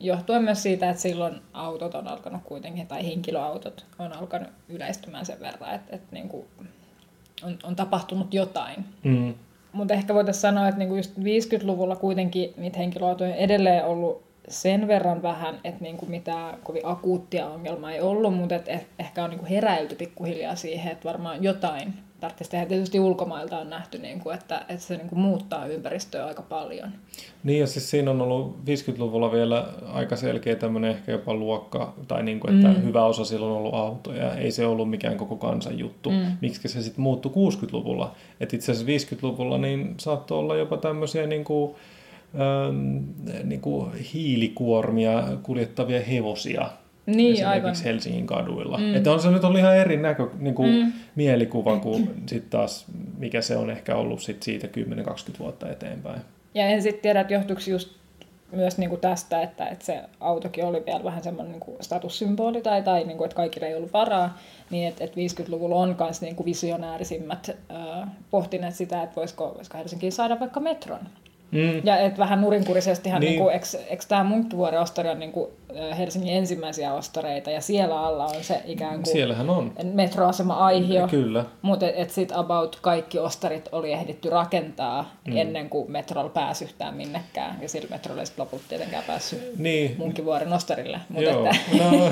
johtuen 0.00 0.42
myös 0.42 0.62
siitä, 0.62 0.90
että 0.90 1.02
silloin 1.02 1.40
autot 1.52 1.94
on 1.94 2.08
alkanut 2.08 2.42
kuitenkin, 2.44 2.86
tai 2.86 3.06
henkilöautot 3.06 3.86
on 3.98 4.12
alkanut 4.12 4.48
yleistymään 4.68 5.26
sen 5.26 5.40
verran, 5.40 5.74
että, 5.74 5.96
että 5.96 6.08
niin 6.10 6.28
kuin 6.28 6.46
on, 7.42 7.58
on 7.62 7.76
tapahtunut 7.76 8.34
jotain. 8.34 8.84
Mm. 9.04 9.34
Mutta 9.72 9.94
ehkä 9.94 10.14
voitaisiin 10.14 10.42
sanoa, 10.42 10.68
että 10.68 10.78
niinku 10.78 10.96
just 10.96 11.18
50-luvulla 11.18 11.96
kuitenkin 11.96 12.54
niitä 12.56 12.78
henkilöautoja 12.78 13.30
on 13.30 13.36
edelleen 13.36 13.84
ollut 13.84 14.26
sen 14.48 14.88
verran 14.88 15.22
vähän, 15.22 15.60
että 15.64 15.82
niinku 15.82 16.06
mitään 16.06 16.58
kovin 16.62 16.86
akuuttia 16.86 17.48
ongelmaa 17.48 17.92
ei 17.92 18.00
ollut, 18.00 18.34
mutta 18.34 18.54
et 18.54 18.86
ehkä 18.98 19.24
on 19.24 19.30
niinku 19.30 19.46
heräilty 19.50 19.94
pikkuhiljaa 19.94 20.56
siihen, 20.56 20.92
että 20.92 21.08
varmaan 21.08 21.42
jotain 21.42 21.94
tarvitsisi 22.20 22.50
tehdä. 22.50 22.66
Tietysti 22.66 23.00
ulkomailta 23.00 23.58
on 23.58 23.70
nähty, 23.70 23.98
niin 23.98 24.20
kuin, 24.20 24.34
että, 24.34 24.58
että 24.68 24.84
se 24.84 24.96
niin 24.96 25.08
kuin 25.08 25.18
muuttaa 25.18 25.66
ympäristöä 25.66 26.26
aika 26.26 26.42
paljon. 26.42 26.92
Niin 27.44 27.60
ja 27.60 27.66
siis 27.66 27.90
siinä 27.90 28.10
on 28.10 28.20
ollut 28.20 28.56
50-luvulla 28.56 29.32
vielä 29.32 29.66
aika 29.92 30.16
selkeä 30.16 30.56
tämmöinen 30.56 30.90
ehkä 30.90 31.12
jopa 31.12 31.34
luokka, 31.34 31.94
tai 32.08 32.22
niin 32.22 32.40
kuin, 32.40 32.54
että 32.54 32.68
mm. 32.68 32.82
hyvä 32.82 33.04
osa 33.04 33.24
silloin 33.24 33.52
on 33.52 33.58
ollut 33.58 33.74
autoja. 33.74 34.34
Ei 34.34 34.50
se 34.50 34.66
ollut 34.66 34.90
mikään 34.90 35.16
koko 35.16 35.36
kansan 35.36 35.78
juttu. 35.78 36.10
Mm. 36.10 36.36
Miksi 36.40 36.68
se 36.68 36.82
sitten 36.82 37.02
muuttui 37.02 37.32
60-luvulla? 37.32 38.14
Että 38.40 38.56
itse 38.56 38.72
asiassa 38.72 39.16
50-luvulla 39.16 39.58
niin 39.58 39.94
saattoi 39.98 40.38
olla 40.38 40.56
jopa 40.56 40.76
tämmöisiä 40.76 41.26
niin 41.26 41.44
kuin, 41.44 41.74
ähm, 42.40 42.96
niin 43.44 43.60
kuin 43.60 43.92
hiilikuormia 43.92 45.24
kuljettavia 45.42 46.00
hevosia 46.00 46.68
Niin, 47.06 47.32
esimerkiksi 47.32 47.44
aivan. 47.44 47.74
Helsingin 47.84 48.26
kaduilla. 48.26 48.78
Mm. 48.78 48.94
Että 48.94 49.12
on 49.12 49.20
se 49.20 49.30
nyt 49.30 49.44
ollut 49.44 49.58
ihan 49.58 49.76
eri 49.76 49.96
näkö, 49.96 50.28
niin 50.38 50.54
kuin 50.54 50.70
mm. 50.70 50.92
mielikuva 51.14 51.78
kuin 51.78 52.10
sitten 52.28 52.50
taas, 52.50 52.84
mikä 53.18 53.40
se 53.40 53.56
on 53.56 53.70
ehkä 53.70 53.96
ollut 53.96 54.22
sit 54.22 54.42
siitä 54.42 54.66
10-20 54.66 54.70
vuotta 55.38 55.70
eteenpäin. 55.70 56.20
Ja 56.54 56.66
en 56.66 56.82
sitten 56.82 57.02
tiedä, 57.02 57.20
että 57.20 57.34
johtuuko 57.34 57.62
just 57.66 57.96
myös 58.52 58.78
niin 58.78 58.90
kuin 58.90 59.00
tästä, 59.00 59.42
että, 59.42 59.66
että 59.66 59.84
se 59.84 60.00
autokin 60.20 60.64
oli 60.64 60.82
vielä 60.86 61.04
vähän 61.04 61.22
semmoinen 61.22 61.52
niin 61.52 61.60
kuin 61.60 61.76
statussymboli 61.80 62.62
tai, 62.62 62.82
tai 62.82 63.04
niin 63.04 63.16
kuin, 63.16 63.26
että 63.26 63.36
kaikilla 63.36 63.66
ei 63.66 63.74
ollut 63.74 63.92
varaa, 63.92 64.38
niin 64.70 64.88
että, 64.88 65.04
että 65.04 65.16
50-luvulla 65.16 65.76
on 65.76 65.96
myös 66.00 66.20
niin 66.20 66.36
kuin 66.36 66.44
visionäärisimmät 66.44 67.50
äh, 67.50 68.08
pohtineet 68.30 68.74
sitä, 68.74 69.02
että 69.02 69.16
voisiko, 69.16 69.52
voisiko 69.56 69.78
Helsinkiin 69.78 70.12
saada 70.12 70.40
vaikka 70.40 70.60
metron. 70.60 71.00
Mm. 71.50 71.80
Ja 71.84 71.98
et 71.98 72.18
vähän 72.18 72.40
nurinkurisestihan, 72.40 73.20
niin. 73.20 73.38
niin 73.38 73.50
eikö, 73.50 73.66
eikö 73.88 74.04
tämä 74.08 74.24
Munkkivuoren 74.24 74.80
ostori 74.80 75.08
on 75.08 75.18
niin 75.18 75.32
kuin 75.32 75.50
Helsingin 75.98 76.34
ensimmäisiä 76.34 76.94
ostoreita, 76.94 77.50
ja 77.50 77.60
siellä 77.60 78.00
alla 78.00 78.26
on 78.26 78.44
se 78.44 78.62
ikään 78.64 78.94
kuin 78.94 79.12
Siellähän 79.12 79.50
on. 79.50 79.72
metroasema 79.82 80.54
Aihio. 80.54 81.08
Kyllä. 81.08 81.44
Mutta 81.62 81.88
et, 81.88 81.94
et 81.96 82.10
sitten 82.10 82.36
about 82.36 82.78
kaikki 82.82 83.18
ostarit 83.18 83.68
oli 83.72 83.92
ehditty 83.92 84.30
rakentaa 84.30 85.14
mm. 85.26 85.36
ennen 85.36 85.68
kuin 85.68 85.90
metrolla 85.90 86.28
pääsi 86.28 86.64
yhtään 86.64 86.94
minnekään, 86.94 87.58
ja 87.62 87.68
sillä 87.68 87.88
metrolla 87.90 88.20
ei 88.20 88.26
lopulta 88.36 88.64
tietenkään 88.68 89.04
päässyt 89.06 89.58
niin. 89.58 89.94
Munkkivuoren 89.98 90.52
ostarille. 90.52 91.00
Mut 91.08 91.22
Joo, 91.22 91.46
että... 91.46 91.84
no, 91.84 92.10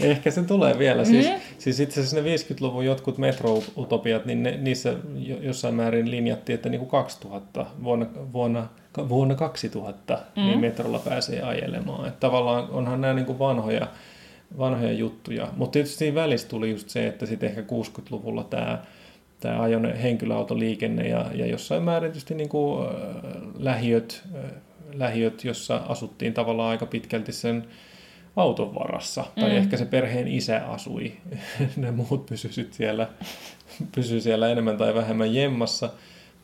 ehkä 0.10 0.30
se 0.30 0.42
tulee 0.42 0.78
vielä. 0.78 1.04
Siis, 1.04 1.26
mm. 1.26 1.40
siis 1.58 1.80
itse 1.80 2.00
asiassa 2.00 2.20
ne 2.20 2.36
50-luvun 2.36 2.84
jotkut 2.84 3.18
metro-utopiat, 3.18 4.24
niin 4.24 4.42
ne, 4.42 4.56
niissä 4.56 4.94
jossain 5.40 5.74
määrin 5.74 6.10
linjattiin, 6.10 6.54
että 6.54 6.68
niin 6.68 6.78
kuin 6.78 6.90
2000 6.90 7.66
vuonna, 7.84 8.06
vuonna, 8.32 8.66
vuonna 9.08 9.34
2000 9.34 10.14
niin 10.14 10.46
mm. 10.46 10.50
niin 10.50 10.60
metrolla 10.60 10.98
pääsee 10.98 11.42
ajelemaan. 11.42 12.08
Että 12.08 12.20
tavallaan 12.20 12.70
onhan 12.70 13.00
nämä 13.00 13.14
niin 13.14 13.26
kuin 13.26 13.38
vanhoja, 13.38 13.86
vanhoja 14.58 14.92
juttuja. 14.92 15.48
Mutta 15.56 15.72
tietysti 15.72 15.96
siinä 15.96 16.14
välissä 16.14 16.48
tuli 16.48 16.70
just 16.70 16.88
se, 16.88 17.06
että 17.06 17.26
sitten 17.26 17.48
ehkä 17.48 17.60
60-luvulla 17.60 18.44
tämä 18.44 18.82
tämä 19.40 19.62
ajone, 19.62 20.02
henkilöautoliikenne 20.02 21.08
ja, 21.08 21.26
ja 21.34 21.46
jossain 21.46 21.82
määrin 21.82 22.12
tietysti 22.12 22.34
niin 22.34 22.48
kuin, 22.48 22.86
äh, 22.86 22.92
lähiöt, 23.58 24.22
äh, 24.34 24.50
lähiöt, 24.92 25.44
jossa 25.44 25.76
asuttiin 25.76 26.34
tavallaan 26.34 26.70
aika 26.70 26.86
pitkälti 26.86 27.32
sen 27.32 27.64
auton 28.36 28.74
varassa. 28.74 29.24
Mm. 29.36 29.40
Tai 29.40 29.56
ehkä 29.56 29.76
se 29.76 29.84
perheen 29.84 30.28
isä 30.28 30.66
asui. 30.66 31.12
ne 31.76 31.90
muut 31.90 32.26
pysyivät 32.26 32.72
siellä, 32.72 33.08
pysy 33.94 34.20
siellä 34.20 34.48
enemmän 34.48 34.76
tai 34.76 34.94
vähemmän 34.94 35.34
jemmassa 35.34 35.90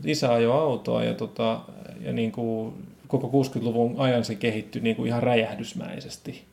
isä 0.04 0.32
ajoi 0.32 0.60
autoa 0.60 1.04
ja, 1.04 1.14
tota, 1.14 1.60
ja 2.00 2.12
niin 2.12 2.32
kuin 2.32 2.74
koko 3.08 3.42
60-luvun 3.42 3.94
ajan 3.98 4.24
se 4.24 4.34
kehittyi 4.34 4.82
niin 4.82 4.96
kuin 4.96 5.08
ihan 5.08 5.22
räjähdysmäisesti. 5.22 6.44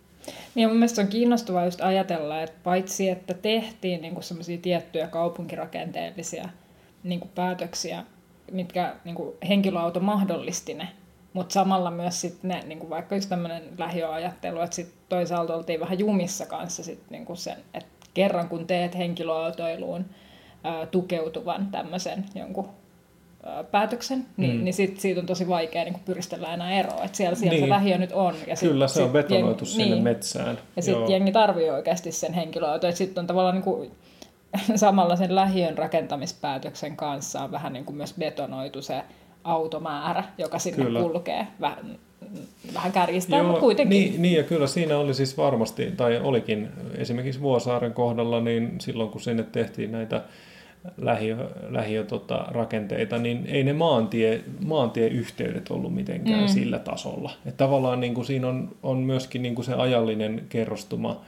Niin 0.55 0.69
mun 0.69 0.77
mielestä 0.77 1.01
on 1.01 1.07
kiinnostavaa 1.07 1.65
just 1.65 1.81
ajatella, 1.81 2.41
että 2.41 2.59
paitsi 2.63 3.09
että 3.09 3.33
tehtiin 3.33 4.01
niin 4.01 4.23
semmoisia 4.23 4.57
tiettyjä 4.57 5.07
kaupunkirakenteellisia 5.07 6.49
niin 7.03 7.19
kuin 7.19 7.31
päätöksiä, 7.35 8.03
mitkä 8.51 8.95
niin 9.05 9.15
kuin 9.15 9.35
henkilöauto 9.47 9.99
mahdollisti 9.99 10.73
ne, 10.73 10.87
mutta 11.33 11.53
samalla 11.53 11.91
myös 11.91 12.21
sit 12.21 12.43
ne, 12.43 12.63
niin 12.65 12.79
kuin 12.79 12.89
vaikka 12.89 13.15
just 13.15 13.29
tämmöinen 13.29 13.63
lähiöajattelu, 13.77 14.61
että 14.61 14.75
sit 14.75 14.93
toisaalta 15.09 15.55
oltiin 15.55 15.79
vähän 15.79 15.99
jumissa 15.99 16.45
kanssa 16.45 16.83
sit 16.83 17.03
niin 17.09 17.25
kuin 17.25 17.37
sen, 17.37 17.57
että 17.73 17.89
kerran 18.13 18.49
kun 18.49 18.67
teet 18.67 18.97
henkilöautoiluun 18.97 20.05
ää, 20.63 20.85
tukeutuvan 20.85 21.67
tämmöisen 21.71 22.25
jonkun 22.35 22.69
päätöksen, 23.71 24.25
niin, 24.37 24.55
mm. 24.55 24.63
niin 24.63 24.73
sit, 24.73 24.99
siitä 24.99 25.19
on 25.19 25.25
tosi 25.25 25.47
vaikea 25.47 25.83
niin 25.83 25.95
pyristellä 26.05 26.53
enää 26.53 26.79
eroa. 26.79 27.03
Että 27.03 27.17
siellä, 27.17 27.35
siellä 27.35 27.55
niin. 27.55 27.65
se 27.65 27.69
lähiö 27.69 27.97
nyt 27.97 28.11
on. 28.11 28.35
Ja 28.47 28.55
sit, 28.55 28.69
Kyllä, 28.69 28.87
se 28.87 28.93
sit 28.93 29.03
on 29.03 29.09
betonoitu 29.09 29.65
jengi, 29.65 29.65
sinne 29.65 29.95
niin. 29.95 30.03
metsään. 30.03 30.57
Ja 30.75 30.81
sitten 30.81 31.11
jengi 31.11 31.31
tarvii 31.31 31.69
oikeasti 31.69 32.11
sen 32.11 32.33
henkilöauto. 32.33 32.91
Sitten 32.91 33.21
on 33.21 33.27
tavallaan 33.27 33.55
niin 33.55 33.63
kuin, 33.63 33.91
samalla 34.75 35.15
sen 35.15 35.35
lähiön 35.35 35.77
rakentamispäätöksen 35.77 36.97
kanssa 36.97 37.43
on 37.43 37.51
vähän 37.51 37.73
niin 37.73 37.85
kuin 37.85 37.95
myös 37.95 38.13
betonoitu 38.19 38.81
se 38.81 39.01
automäärä, 39.43 40.23
joka 40.37 40.59
sinne 40.59 40.83
kyllä. 40.83 40.99
kulkee. 40.99 41.47
Vähän, 41.61 41.99
vähän 42.73 42.91
kärjistää, 42.91 43.39
Joo, 43.39 43.47
mutta 43.47 43.61
kuitenkin. 43.61 43.99
Niin, 43.99 44.21
niin, 44.21 44.37
ja 44.37 44.43
kyllä 44.43 44.67
siinä 44.67 44.97
oli 44.97 45.13
siis 45.13 45.37
varmasti, 45.37 45.91
tai 45.97 46.19
olikin 46.23 46.69
esimerkiksi 46.97 47.41
Vuosaaren 47.41 47.93
kohdalla, 47.93 48.41
niin 48.41 48.75
silloin 48.81 49.09
kun 49.09 49.21
sinne 49.21 49.43
tehtiin 49.43 49.91
näitä 49.91 50.21
lähiö, 50.97 51.49
lähiö 51.69 52.03
tota, 52.03 52.45
rakenteita, 52.47 53.17
niin 53.17 53.45
ei 53.45 53.63
ne 53.63 53.73
maantie, 53.73 54.41
maantieyhteydet 54.65 55.71
ollut 55.71 55.95
mitenkään 55.95 56.41
mm. 56.41 56.47
sillä 56.47 56.79
tasolla. 56.79 57.31
Et 57.45 57.57
tavallaan 57.57 57.99
niin 57.99 58.13
kuin 58.13 58.25
siinä 58.25 58.47
on, 58.47 58.69
on 58.83 58.97
myöskin 58.97 59.41
niin 59.41 59.55
kuin 59.55 59.65
se 59.65 59.73
ajallinen 59.73 60.45
kerrostuma, 60.49 61.21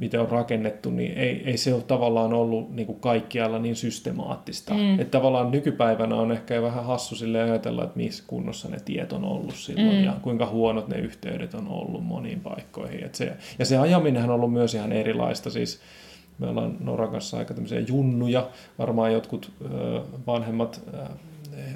miten 0.00 0.20
on 0.20 0.28
rakennettu, 0.28 0.90
niin 0.90 1.12
ei, 1.12 1.42
ei 1.46 1.56
se 1.56 1.74
ole 1.74 1.82
tavallaan 1.82 2.32
ollut 2.32 2.74
niin 2.74 2.86
kuin 2.86 3.00
kaikkialla 3.00 3.58
niin 3.58 3.76
systemaattista. 3.76 4.74
Mm. 4.74 5.00
Että 5.00 5.18
tavallaan 5.18 5.50
nykypäivänä 5.50 6.14
on 6.14 6.32
ehkä 6.32 6.62
vähän 6.62 6.84
hassu 6.84 7.16
sille 7.16 7.42
ajatella, 7.42 7.84
että 7.84 7.96
missä 7.96 8.24
kunnossa 8.26 8.68
ne 8.68 8.76
tiet 8.84 9.12
on 9.12 9.24
ollut 9.24 9.54
silloin 9.54 9.96
mm. 9.96 10.04
ja 10.04 10.12
kuinka 10.22 10.46
huonot 10.46 10.88
ne 10.88 10.98
yhteydet 10.98 11.54
on 11.54 11.68
ollut 11.68 12.04
moniin 12.04 12.40
paikkoihin. 12.40 13.04
Et 13.04 13.14
se, 13.14 13.32
ja 13.58 13.64
se 13.64 13.78
ajaminenhan 13.78 14.30
on 14.30 14.36
ollut 14.36 14.52
myös 14.52 14.74
ihan 14.74 14.92
erilaista. 14.92 15.50
Siis 15.50 15.80
me 16.38 16.48
ollaan 16.48 16.76
Noran 16.80 17.10
kanssa 17.10 17.38
aika 17.38 17.54
tämmöisiä 17.54 17.80
junnuja. 17.80 18.48
Varmaan 18.78 19.12
jotkut 19.12 19.50
vanhemmat 20.26 20.80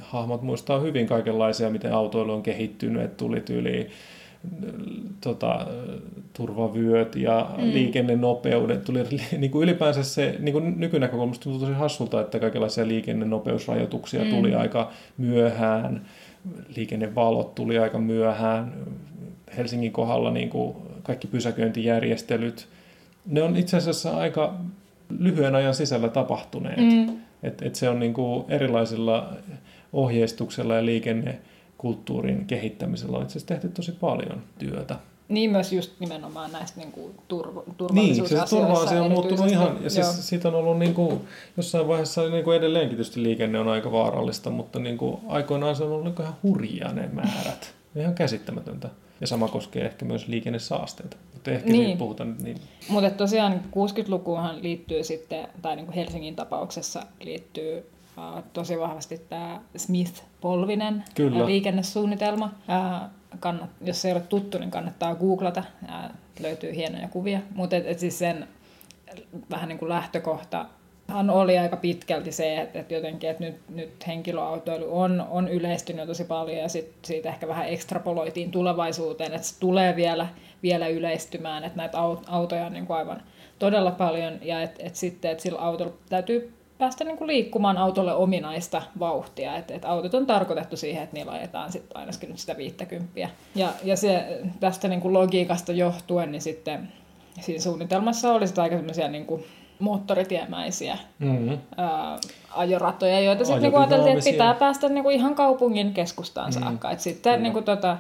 hahmot 0.01 0.43
muistaa 0.43 0.81
hyvin 0.81 1.07
kaikenlaisia, 1.07 1.71
miten 1.71 1.93
autoilu 1.93 2.33
on 2.33 2.43
kehittynyt, 2.43 3.03
että 3.03 3.17
tuli 3.17 3.41
tyyli 3.41 3.91
tota, 5.21 5.67
turvavyöt 6.33 7.17
ja 7.17 7.51
mm. 7.59 7.73
liikennenopeudet. 7.73 8.85
Tuli 8.85 9.05
niin 9.39 9.51
kuin 9.51 9.63
ylipäänsä 9.63 10.03
se 10.03 10.37
niin 10.39 10.53
kuin 10.53 10.81
nykynäkökulmasta 10.81 11.45
tuntuu 11.45 11.61
tosi 11.61 11.73
hassulta, 11.73 12.21
että 12.21 12.39
kaikenlaisia 12.39 12.89
liikennenopeusrajoituksia 12.89 14.25
mm. 14.25 14.31
tuli 14.31 14.55
aika 14.55 14.91
myöhään. 15.17 16.07
Liikennevalot 16.77 17.55
tuli 17.55 17.79
aika 17.79 17.99
myöhään. 17.99 18.73
Helsingin 19.57 19.93
kohdalla 19.93 20.31
niin 20.31 20.51
kuin 20.51 20.77
kaikki 21.03 21.27
pysäköintijärjestelyt 21.27 22.69
ne 23.27 23.43
on 23.43 23.57
itse 23.57 23.77
asiassa 23.77 24.17
aika 24.17 24.55
lyhyen 25.19 25.55
ajan 25.55 25.75
sisällä 25.75 26.09
tapahtuneet. 26.09 26.77
Mm. 26.77 27.17
Et, 27.43 27.63
et 27.63 27.75
se 27.75 27.89
on 27.89 28.01
niin 28.01 28.15
kuin 28.15 28.45
erilaisilla 28.49 29.33
ohjeistuksella 29.93 30.75
ja 30.75 30.85
liikennekulttuurin 30.85 32.45
kehittämisellä 32.47 33.17
on 33.17 33.23
itse 33.23 33.33
asiassa 33.33 33.55
tehty 33.55 33.69
tosi 33.69 33.93
paljon 33.93 34.43
työtä. 34.59 34.97
Niin 35.29 35.51
myös 35.51 35.73
just 35.73 35.93
nimenomaan 36.01 36.53
näistä 36.53 36.81
niin 36.81 36.93
kuin 36.93 37.13
turv- 37.13 37.75
turvallisuusasioissa. 37.77 38.57
Niin, 38.57 38.67
se 38.67 38.95
turva 38.95 39.05
on 39.05 39.11
muuttunut 39.11 39.51
ihan, 39.51 39.79
ja 39.81 39.91
siis 39.91 40.29
siitä 40.29 40.49
on 40.49 40.55
ollut 40.55 40.79
niin 40.79 40.95
kuin, 40.95 41.21
jossain 41.57 41.89
vaiheessa 41.89 42.29
niin 42.29 42.45
kuin 42.45 42.57
edelleenkin 42.57 42.97
tietysti 42.97 43.23
liikenne 43.23 43.59
on 43.59 43.69
aika 43.69 43.93
vaarallista, 43.93 44.51
mutta 44.51 44.79
niin 44.79 44.99
kuin, 44.99 45.21
aikoinaan 45.29 45.77
se 45.77 45.85
on 45.85 45.93
ollut 45.93 46.05
niin 46.05 46.15
ihan 46.21 46.37
hurjaa 46.43 46.93
ne 46.93 47.09
määrät. 47.13 47.75
Ihan 47.97 48.15
käsittämätöntä. 48.15 48.89
Ja 49.21 49.27
sama 49.27 49.49
koskee 49.49 49.85
ehkä 49.85 50.05
myös 50.05 50.29
liikennesaasteita. 50.29 51.17
Mutta 51.33 51.51
ehkä 51.51 51.71
niin. 51.71 51.85
siitä 51.85 51.99
puhutaan 51.99 52.37
niin. 52.43 52.61
Mutta 52.89 53.11
tosiaan 53.11 53.61
60-lukuunhan 53.67 54.63
liittyy 54.63 55.05
sitten, 55.05 55.49
tai 55.63 55.77
niin 55.77 55.87
kuin 55.87 55.97
Helsingin 55.97 56.37
tapauksessa 56.37 57.03
liittyy 57.21 57.79
uh, 57.79 58.43
tosi 58.53 58.79
vahvasti 58.79 59.19
tämä 59.29 59.61
Smith-polvinen 59.77 61.05
Kyllä. 61.15 61.47
liikennesuunnitelma. 61.47 62.45
Uh, 62.47 63.09
kannat, 63.41 63.71
jos 63.85 64.05
ei 64.05 64.13
ole 64.13 64.21
tuttu, 64.21 64.59
niin 64.59 64.71
kannattaa 64.71 65.15
googlata. 65.15 65.65
Uh, 65.83 66.15
löytyy 66.41 66.75
hienoja 66.75 67.09
kuvia. 67.09 67.41
Mutta 67.55 67.77
et, 67.77 67.87
et 67.87 67.99
siis 67.99 68.19
sen 68.19 68.49
vähän 69.51 69.69
niin 69.69 69.79
kuin 69.79 69.89
lähtökohta 69.89 70.67
hän 71.09 71.31
oli 71.31 71.59
aika 71.59 71.77
pitkälti 71.77 72.33
se, 72.33 72.61
että, 72.61 72.79
että 72.79 72.95
jotenkin 72.95 73.31
että 73.31 73.45
nyt, 73.45 73.57
nyt 73.69 74.07
henkilöautoilu 74.07 75.01
on, 75.01 75.27
on 75.31 75.49
yleistynyt 75.49 76.07
tosi 76.07 76.25
paljon 76.25 76.59
ja 76.59 76.69
sit, 76.69 76.93
siitä 77.03 77.29
ehkä 77.29 77.49
vähän 77.49 77.69
ekstrapoloitiin 77.69 78.51
tulevaisuuteen, 78.51 79.35
että 79.35 79.47
se 79.47 79.61
tulee 79.61 79.97
vielä, 79.97 80.29
vielä 80.63 80.89
yleistymään, 80.89 81.65
että 81.65 81.77
näitä 81.77 81.99
autoja 82.27 82.67
on 82.67 82.73
niin 82.73 82.87
kuin 82.87 82.97
aivan 82.97 83.23
todella 83.59 83.91
paljon 83.91 84.39
ja 84.43 84.63
että, 84.63 84.83
että 84.83 84.99
sitten 84.99 85.31
että 85.31 85.43
sillä 85.43 85.59
autolla 85.59 85.93
täytyy 86.09 86.53
päästä 86.79 87.05
niin 87.05 87.19
kuin 87.19 87.29
liikkumaan 87.29 87.79
autolle 87.79 88.15
ominaista 88.15 88.83
vauhtia. 88.99 89.57
Että, 89.57 89.75
että 89.75 89.89
autot 89.89 90.15
on 90.15 90.27
tarkoitettu 90.27 90.77
siihen, 90.77 91.03
että 91.03 91.17
niillä 91.17 91.33
ajetaan 91.33 91.73
sitten 91.73 91.97
ainakin 91.97 92.29
nyt 92.29 92.39
sitä 92.39 92.57
50. 92.57 93.29
Ja, 93.55 93.73
ja 93.85 93.97
se, 93.97 94.41
tästä 94.61 94.89
niin 94.89 95.01
kuin 95.01 95.15
logiikasta 95.15 95.73
johtuen, 95.73 96.33
niin 96.33 96.43
sitten 96.43 96.89
siinä 97.41 97.61
suunnitelmassa 97.61 98.33
oli 98.33 98.47
sitä 98.47 98.63
aika 98.63 98.77
sellaisia 98.77 99.09
niin 99.09 99.27
kuin 99.27 99.45
moottoritiemäisiä 99.79 100.99
mm-hmm. 101.19 101.59
ää, 101.77 102.19
ajoratoja, 102.51 103.21
joita 103.21 103.45
sitten 103.45 103.63
niinku 103.63 103.79
ajateltiin, 103.79 104.19
että 104.19 104.31
pitää 104.31 104.55
päästä 104.55 104.89
niinku 104.89 105.11
ihan 105.11 105.35
kaupungin 105.35 105.95
keskustaan 105.95 106.51
mm-hmm. 106.51 106.65
saakka. 106.65 106.91
Et 106.91 107.01
sitten 107.01 107.33
mm-hmm. 107.33 107.43
niinku 107.43 107.63
tota, 107.63 107.97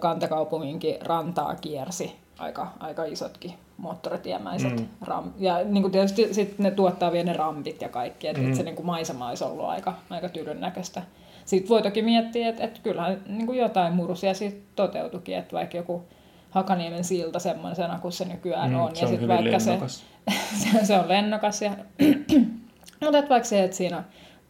kantakaupunginkin 0.00 0.96
rantaa 1.02 1.54
kiersi 1.54 2.16
aika, 2.38 2.72
aika 2.80 3.04
isotkin 3.04 3.54
moottoritiemäiset. 3.76 4.80
Mm. 4.80 4.86
Ram- 5.04 5.32
ja 5.38 5.64
niin 5.64 5.82
kuin 5.82 5.92
tietysti 5.92 6.34
sit 6.34 6.58
ne 6.58 6.70
tuottaa 6.70 7.12
vielä 7.12 7.24
ne 7.24 7.32
rampit 7.32 7.82
ja 7.82 7.88
kaikki, 7.88 8.28
että 8.28 8.42
mm. 8.42 8.48
et 8.48 8.54
se 8.54 8.62
niin 8.62 8.76
kuin 8.76 8.86
maisema 8.86 9.28
olisi 9.28 9.44
ollut 9.44 9.64
aika, 9.64 9.94
aika 10.10 10.28
tyylyn 10.28 10.60
näköistä. 10.60 11.02
Sitten 11.44 11.68
voi 11.68 11.82
toki 11.82 12.02
miettiä, 12.02 12.48
että, 12.48 12.64
että 12.64 12.80
kyllähän 12.82 13.22
niin 13.26 13.46
kuin 13.46 13.58
jotain 13.58 13.92
murusia 13.92 14.34
siitä 14.34 14.56
toteutuikin, 14.76 15.36
että 15.36 15.56
vaikka 15.56 15.76
joku 15.76 16.04
Hakaniemen 16.50 17.04
silta 17.04 17.38
semmoisena 17.38 17.98
kuin 17.98 18.12
se 18.12 18.24
nykyään 18.24 18.70
Mm, 18.70 18.80
on. 18.80 18.96
se 18.96 19.04
on 19.04 19.10
sit 19.10 19.20
hyvin 19.20 19.36
vaikka 19.36 19.58
lennokas. 19.66 20.04
Se, 20.62 20.84
se, 20.86 20.98
on 20.98 21.08
lennokas. 21.08 21.62
Ja, 21.62 21.70
mutta 23.00 23.18
et 23.18 23.28
vaikka 23.30 23.48
se, 23.48 23.64
että 23.64 23.76
siinä 23.76 24.04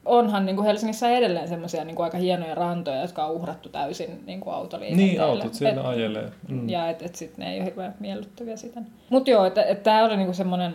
onhan 0.05 0.47
niin 0.47 0.57
kuin 0.57 0.67
Helsingissä 0.67 1.11
edelleen 1.11 1.49
semmoisia 1.49 1.85
niin 1.85 2.01
aika 2.01 2.19
hienoja 2.19 2.55
rantoja, 2.55 3.01
jotka 3.01 3.25
on 3.27 3.33
uhrattu 3.33 3.69
täysin 3.69 4.23
niin 4.27 4.41
kuin 4.41 4.55
autoliikenteelle. 4.55 5.13
Niin, 5.13 5.23
autot 5.23 5.55
siellä 5.55 5.81
Et- 5.81 5.87
ajelee. 5.87 6.31
Mm. 6.49 6.69
ja 6.69 6.89
että 6.91 7.05
et 7.07 7.15
sitten 7.15 7.45
ne 7.45 7.53
ei 7.53 7.59
ole 7.59 7.65
hirveän 7.67 7.95
miellyttäviä 8.01 8.57
sitä. 8.57 8.81
Mutta 9.11 9.31
joo, 9.31 9.45
että 9.45 9.63
et 9.63 9.83
tämä 9.83 10.05
oli 10.05 10.17
niinku 10.17 10.33
semmoinen 10.35 10.75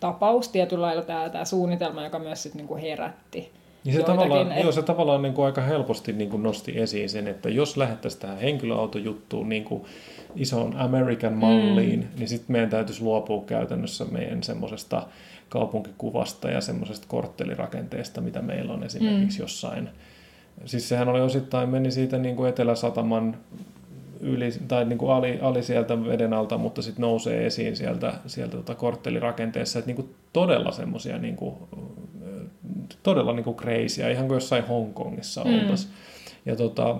tapaus 0.00 0.48
tietyllä 0.48 0.86
lailla 0.86 1.02
tämä 1.32 1.44
suunnitelma, 1.44 2.04
joka 2.04 2.18
myös 2.18 2.42
sit 2.42 2.54
niinku 2.54 2.76
herätti 2.76 3.52
Niin 3.84 3.96
se 3.96 4.02
tavallaan, 4.02 4.52
et- 4.52 4.62
joo, 4.62 4.72
se 4.72 4.82
tavallaan 4.82 5.22
niin 5.22 5.34
kuin 5.34 5.46
aika 5.46 5.60
helposti 5.60 6.12
niin 6.12 6.30
kuin 6.30 6.42
nosti 6.42 6.78
esiin 6.78 7.08
sen, 7.08 7.26
että 7.26 7.48
jos 7.48 7.76
lähdettäisiin 7.76 8.20
tähän 8.20 8.38
henkilöautojuttuun 8.38 9.48
niin 9.48 9.64
kuin 9.64 9.84
isoon 10.36 10.76
American 10.76 11.32
malliin, 11.32 12.00
mm. 12.00 12.18
niin 12.18 12.28
sitten 12.28 12.52
meidän 12.52 12.70
täytyisi 12.70 13.02
luopua 13.02 13.42
käytännössä 13.46 14.04
meidän 14.04 14.42
semmoisesta 14.42 15.06
kaupunkikuvasta 15.48 16.50
ja 16.50 16.60
semmoisesta 16.60 17.06
korttelirakenteesta, 17.08 18.20
mitä 18.20 18.42
meillä 18.42 18.72
on 18.72 18.84
esimerkiksi 18.84 19.38
mm. 19.38 19.42
jossain. 19.42 19.88
Siis 20.64 20.88
sehän 20.88 21.08
oli 21.08 21.20
osittain, 21.20 21.68
meni 21.68 21.90
siitä 21.90 22.18
niin 22.18 22.36
kuin 22.36 22.48
Etelä-Sataman 22.48 23.36
yli, 24.20 24.50
tai 24.68 24.84
niin 24.84 24.98
kuin 24.98 25.12
ali, 25.12 25.38
ali 25.42 25.62
sieltä 25.62 26.04
veden 26.04 26.32
alta, 26.32 26.58
mutta 26.58 26.82
sitten 26.82 27.02
nousee 27.02 27.46
esiin 27.46 27.76
sieltä, 27.76 28.14
sieltä 28.26 28.56
tota 28.56 28.74
korttelirakenteessa, 28.74 29.78
että 29.78 29.86
niin 29.86 29.96
kuin 29.96 30.14
todella 30.32 30.72
semmoisia 30.72 31.18
niin 31.18 31.36
kuin, 31.36 31.54
todella 33.02 33.32
niin 33.32 33.44
kuin 33.44 33.56
crazyä, 33.56 34.10
ihan 34.10 34.26
kuin 34.26 34.36
jossain 34.36 34.66
Hongkongissa 34.66 35.44
Mm. 35.44 35.58
oltaisiin. 35.60 35.92
Ja 36.46 36.56
tota, 36.56 36.96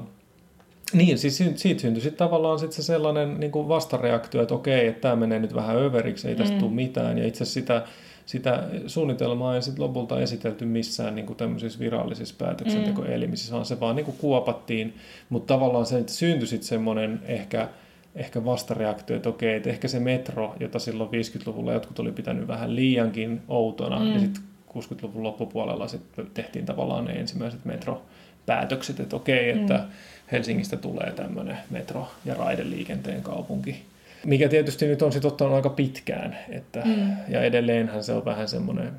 niin, 0.92 1.18
siis 1.18 1.36
si- 1.36 1.52
siitä 1.56 1.80
syntyi 1.80 2.02
sitten 2.02 2.18
tavallaan 2.18 2.58
sit 2.58 2.72
se 2.72 2.82
sellainen 2.82 3.40
niin 3.40 3.52
kuin 3.52 3.68
vastareaktio, 3.68 4.42
että 4.42 4.54
okei, 4.54 4.86
että 4.88 5.00
tämä 5.00 5.16
menee 5.16 5.38
nyt 5.38 5.54
vähän 5.54 5.76
överiksi, 5.76 6.28
ei 6.28 6.34
tästä 6.34 6.54
mm. 6.54 6.60
tule 6.60 6.70
mitään. 6.70 7.18
Ja 7.18 7.26
itse 7.26 7.44
asiassa 7.44 7.60
sitä, 7.60 7.84
sitä 8.26 8.64
suunnitelmaa 8.86 9.54
ei 9.54 9.62
sitten 9.62 9.84
lopulta 9.84 10.20
esitelty 10.20 10.64
missään 10.64 11.14
niin 11.14 11.26
kuin 11.26 11.36
tämmöisissä 11.36 11.78
virallisissa 11.78 12.34
päätöksentekoelimissä, 12.38 13.52
vaan 13.54 13.64
se 13.64 13.80
vaan 13.80 13.96
niin 13.96 14.04
kuin 14.06 14.16
kuopattiin. 14.16 14.94
Mutta 15.28 15.54
tavallaan 15.54 15.86
se 15.86 16.04
syntyi 16.06 16.46
sitten 16.48 16.68
semmoinen 16.68 17.20
ehkä, 17.24 17.68
ehkä 18.14 18.44
vastareaktio, 18.44 19.16
että 19.16 19.28
okei, 19.28 19.54
että 19.56 19.70
ehkä 19.70 19.88
se 19.88 20.00
metro, 20.00 20.54
jota 20.60 20.78
silloin 20.78 21.10
50-luvulla 21.10 21.72
jotkut 21.72 21.98
oli 21.98 22.12
pitänyt 22.12 22.48
vähän 22.48 22.76
liiankin 22.76 23.42
outona, 23.48 23.98
mm. 23.98 24.04
niin 24.04 24.20
sitten 24.20 24.42
60-luvun 24.78 25.22
loppupuolella 25.22 25.88
sitten 25.88 26.26
tehtiin 26.34 26.66
tavallaan 26.66 27.04
ne 27.04 27.12
ensimmäiset 27.12 27.64
metropäätökset, 27.64 29.00
että 29.00 29.16
okei, 29.16 29.50
että 29.50 29.74
mm. 29.74 29.84
Helsingistä 30.32 30.76
tulee 30.76 31.12
tämmöinen 31.12 31.58
metro- 31.70 32.08
ja 32.24 32.34
raideliikenteen 32.34 33.22
kaupunki. 33.22 33.82
Mikä 34.26 34.48
tietysti 34.48 34.86
nyt 34.86 35.02
on 35.02 35.12
sitten 35.12 35.28
ottanut 35.28 35.54
aika 35.54 35.70
pitkään, 35.70 36.38
että, 36.48 36.82
mm. 36.84 37.10
ja 37.28 37.42
edelleenhän 37.42 38.04
se 38.04 38.12
on 38.12 38.24
vähän 38.24 38.48
semmoinen 38.48 38.92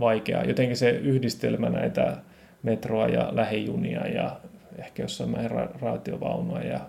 vaikea. 0.00 0.44
Jotenkin 0.44 0.76
se 0.76 0.90
yhdistelmä 0.90 1.68
näitä 1.68 2.16
metroa 2.62 3.08
ja 3.08 3.28
lähijunia 3.32 4.06
ja 4.06 4.36
ehkä 4.78 5.02
jossain 5.02 5.30
määrin 5.30 5.58
ra- 5.58 5.80
raatiovaunuja 5.80 6.66
ja 6.66 6.80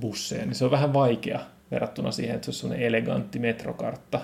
busseja, 0.00 0.44
niin 0.44 0.54
se 0.54 0.64
on 0.64 0.70
vähän 0.70 0.92
vaikea 0.92 1.40
verrattuna 1.70 2.10
siihen, 2.10 2.34
että 2.34 2.44
se 2.44 2.50
on 2.50 2.54
semmoinen 2.54 2.86
elegantti 2.86 3.38
metrokartta, 3.38 4.20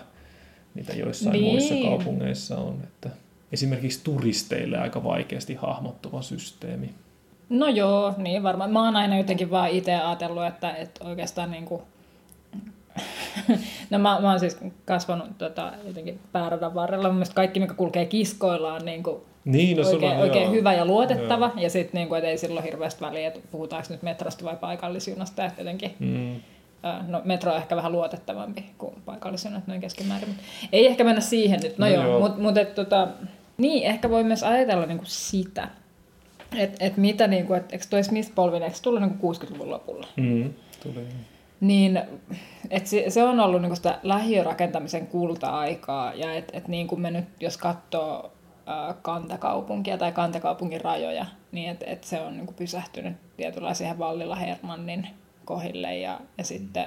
mitä 0.74 0.92
joissain 0.92 1.32
Niin. 1.32 1.44
muissa 1.44 1.74
kaupungeissa 1.84 2.58
on. 2.58 2.78
Että 2.84 3.10
esimerkiksi 3.52 4.00
turisteille 4.04 4.78
aika 4.78 5.04
vaikeasti 5.04 5.54
hahmottuva 5.54 6.22
systeemi. 6.22 6.90
No 7.48 7.66
joo, 7.66 8.14
niin 8.16 8.42
varmaan. 8.42 8.70
Mä 8.72 8.84
oon 8.84 8.96
aina 8.96 9.16
jotenkin 9.18 9.50
vaan 9.50 9.70
itse 9.70 9.94
ajatellut, 9.94 10.46
että, 10.46 10.70
että 10.70 11.04
oikeastaan 11.04 11.50
niin 11.50 11.64
kuin... 11.64 11.82
No 13.90 13.98
mä, 13.98 14.20
mä 14.20 14.30
oon 14.30 14.40
siis 14.40 14.58
kasvanut 14.84 15.38
tota, 15.38 15.72
jotenkin 15.86 16.18
pääradan 16.32 16.74
varrella. 16.74 17.08
Mun 17.08 17.14
mielestä 17.14 17.34
kaikki, 17.34 17.60
mikä 17.60 17.74
kulkee 17.74 18.06
kiskoilla, 18.06 18.74
on 18.74 18.84
niin 18.84 19.02
kuin 19.02 19.20
Niin, 19.44 19.76
no 19.76 19.88
oikein, 19.88 20.12
on, 20.12 20.18
oikein 20.18 20.44
joo. 20.44 20.52
hyvä 20.52 20.74
ja 20.74 20.84
luotettava. 20.84 21.50
Ja 21.56 21.70
sitten 21.70 21.98
niin 21.98 22.08
kuin, 22.08 22.24
ei 22.24 22.38
silloin 22.38 22.64
hirveästi 22.64 23.00
väliä, 23.00 23.28
että 23.28 23.40
puhutaanko 23.50 23.88
nyt 23.90 24.02
metrosta 24.02 24.44
vai 24.44 24.56
paikallisjunasta. 24.56 25.44
Että 25.44 25.60
jotenkin, 25.60 25.94
Mm. 25.98 26.40
no 27.06 27.22
metro 27.24 27.52
on 27.52 27.58
ehkä 27.58 27.76
vähän 27.76 27.92
luotettavampi 27.92 28.64
kuin 28.78 28.94
paikallisjunat 29.04 29.66
noin 29.66 29.80
keskimäärin. 29.80 30.28
Mutta 30.28 30.42
ei 30.72 30.86
ehkä 30.86 31.04
mennä 31.04 31.20
siihen 31.20 31.60
nyt. 31.62 31.78
No, 31.78 31.86
No 31.86 31.92
joo, 31.92 32.04
joo. 32.04 32.20
mutta 32.20 32.42
mut, 32.42 32.54
tota, 32.74 33.08
niin 33.60 33.86
ehkä 33.86 34.10
voi 34.10 34.24
myös 34.24 34.42
ajatella 34.42 34.86
niin 34.86 34.98
kuin 34.98 35.08
sitä. 35.08 35.68
Että 36.56 36.84
et 36.84 36.96
mitä, 36.96 37.26
niin 37.26 37.46
kuin, 37.46 37.58
että 37.58 37.74
eikö 37.74 37.84
toi 37.90 38.04
Smith 38.04 38.34
Polvin, 38.34 38.62
eikö 38.62 38.76
se 38.76 38.82
tullut 38.82 39.00
niin 39.00 39.18
kuin 39.18 39.36
60-luvun 39.36 39.70
lopulla? 39.70 40.06
Mm. 40.16 40.54
Tuli. 40.82 41.06
Niin, 41.60 42.02
et 42.70 42.86
se, 42.86 43.04
se 43.08 43.22
on 43.22 43.40
ollut 43.40 43.62
niinku 43.62 43.76
sitä 43.76 43.98
lähiörakentamisen 44.02 45.06
kulta-aikaa, 45.06 46.14
ja 46.14 46.34
että 46.34 46.58
et 46.58 46.68
niin 46.68 46.86
kuin 46.86 47.00
me 47.00 47.10
nyt, 47.10 47.24
jos 47.40 47.56
katsoo 47.56 48.32
ää, 48.66 48.94
kantakaupunkia 49.02 49.98
tai 49.98 50.12
kantakaupungin 50.12 50.80
rajoja, 50.80 51.26
niin 51.52 51.70
että 51.70 51.86
et 51.88 52.04
se 52.04 52.20
on 52.20 52.36
niinku 52.36 52.52
pysähtynyt 52.52 53.16
tietyllä 53.36 53.74
siihen 53.74 53.98
Vallilla 53.98 54.34
Hermannin 54.34 55.06
kohille, 55.44 55.96
ja, 55.96 56.20
ja 56.38 56.44
sitten, 56.44 56.86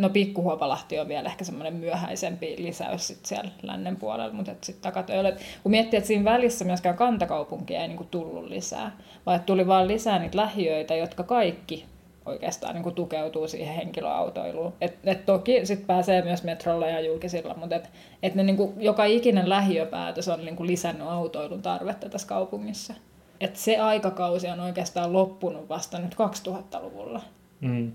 no 0.00 0.08
Pikkuhuopalahti 0.08 0.98
on 0.98 1.08
vielä 1.08 1.28
ehkä 1.28 1.44
semmoinen 1.44 1.74
myöhäisempi 1.74 2.56
lisäys 2.58 3.06
sit 3.06 3.26
siellä 3.26 3.50
lännen 3.62 3.96
puolella, 3.96 4.34
mutta 4.34 4.52
sitten 4.60 4.82
takatöille, 4.82 5.36
kun 5.62 5.70
miettii, 5.70 5.96
että 5.96 6.08
siinä 6.08 6.24
välissä 6.24 6.64
myöskään 6.64 6.96
kantakaupunkia 6.96 7.80
ei 7.80 7.88
niinku 7.88 8.04
tullut 8.04 8.48
lisää, 8.48 8.96
vaan 9.26 9.40
tuli 9.40 9.66
vaan 9.66 9.88
lisää 9.88 10.18
niitä 10.18 10.36
lähiöitä, 10.36 10.96
jotka 10.96 11.22
kaikki 11.22 11.84
oikeastaan 12.26 12.74
niin 12.74 12.94
tukeutuu 12.94 13.48
siihen 13.48 13.74
henkilöautoiluun. 13.74 14.72
Et, 14.80 14.98
et 15.04 15.26
toki 15.26 15.66
sit 15.66 15.86
pääsee 15.86 16.22
myös 16.22 16.42
metrolla 16.42 16.86
ja 16.86 17.00
julkisilla, 17.00 17.54
mutta 17.54 17.76
et, 17.76 17.90
et 18.22 18.34
ne 18.34 18.42
niin 18.42 18.74
joka 18.76 19.04
ikinen 19.04 19.48
lähiöpäätös 19.48 20.28
on 20.28 20.44
niin 20.44 20.56
kuin 20.56 20.66
lisännyt 20.66 21.08
autoilun 21.08 21.62
tarvetta 21.62 22.08
tässä 22.08 22.28
kaupungissa. 22.28 22.94
Et 23.40 23.56
se 23.56 23.78
aikakausi 23.78 24.48
on 24.48 24.60
oikeastaan 24.60 25.12
loppunut 25.12 25.68
vasta 25.68 25.98
nyt 25.98 26.14
2000-luvulla. 26.14 27.22
Mm. 27.60 27.92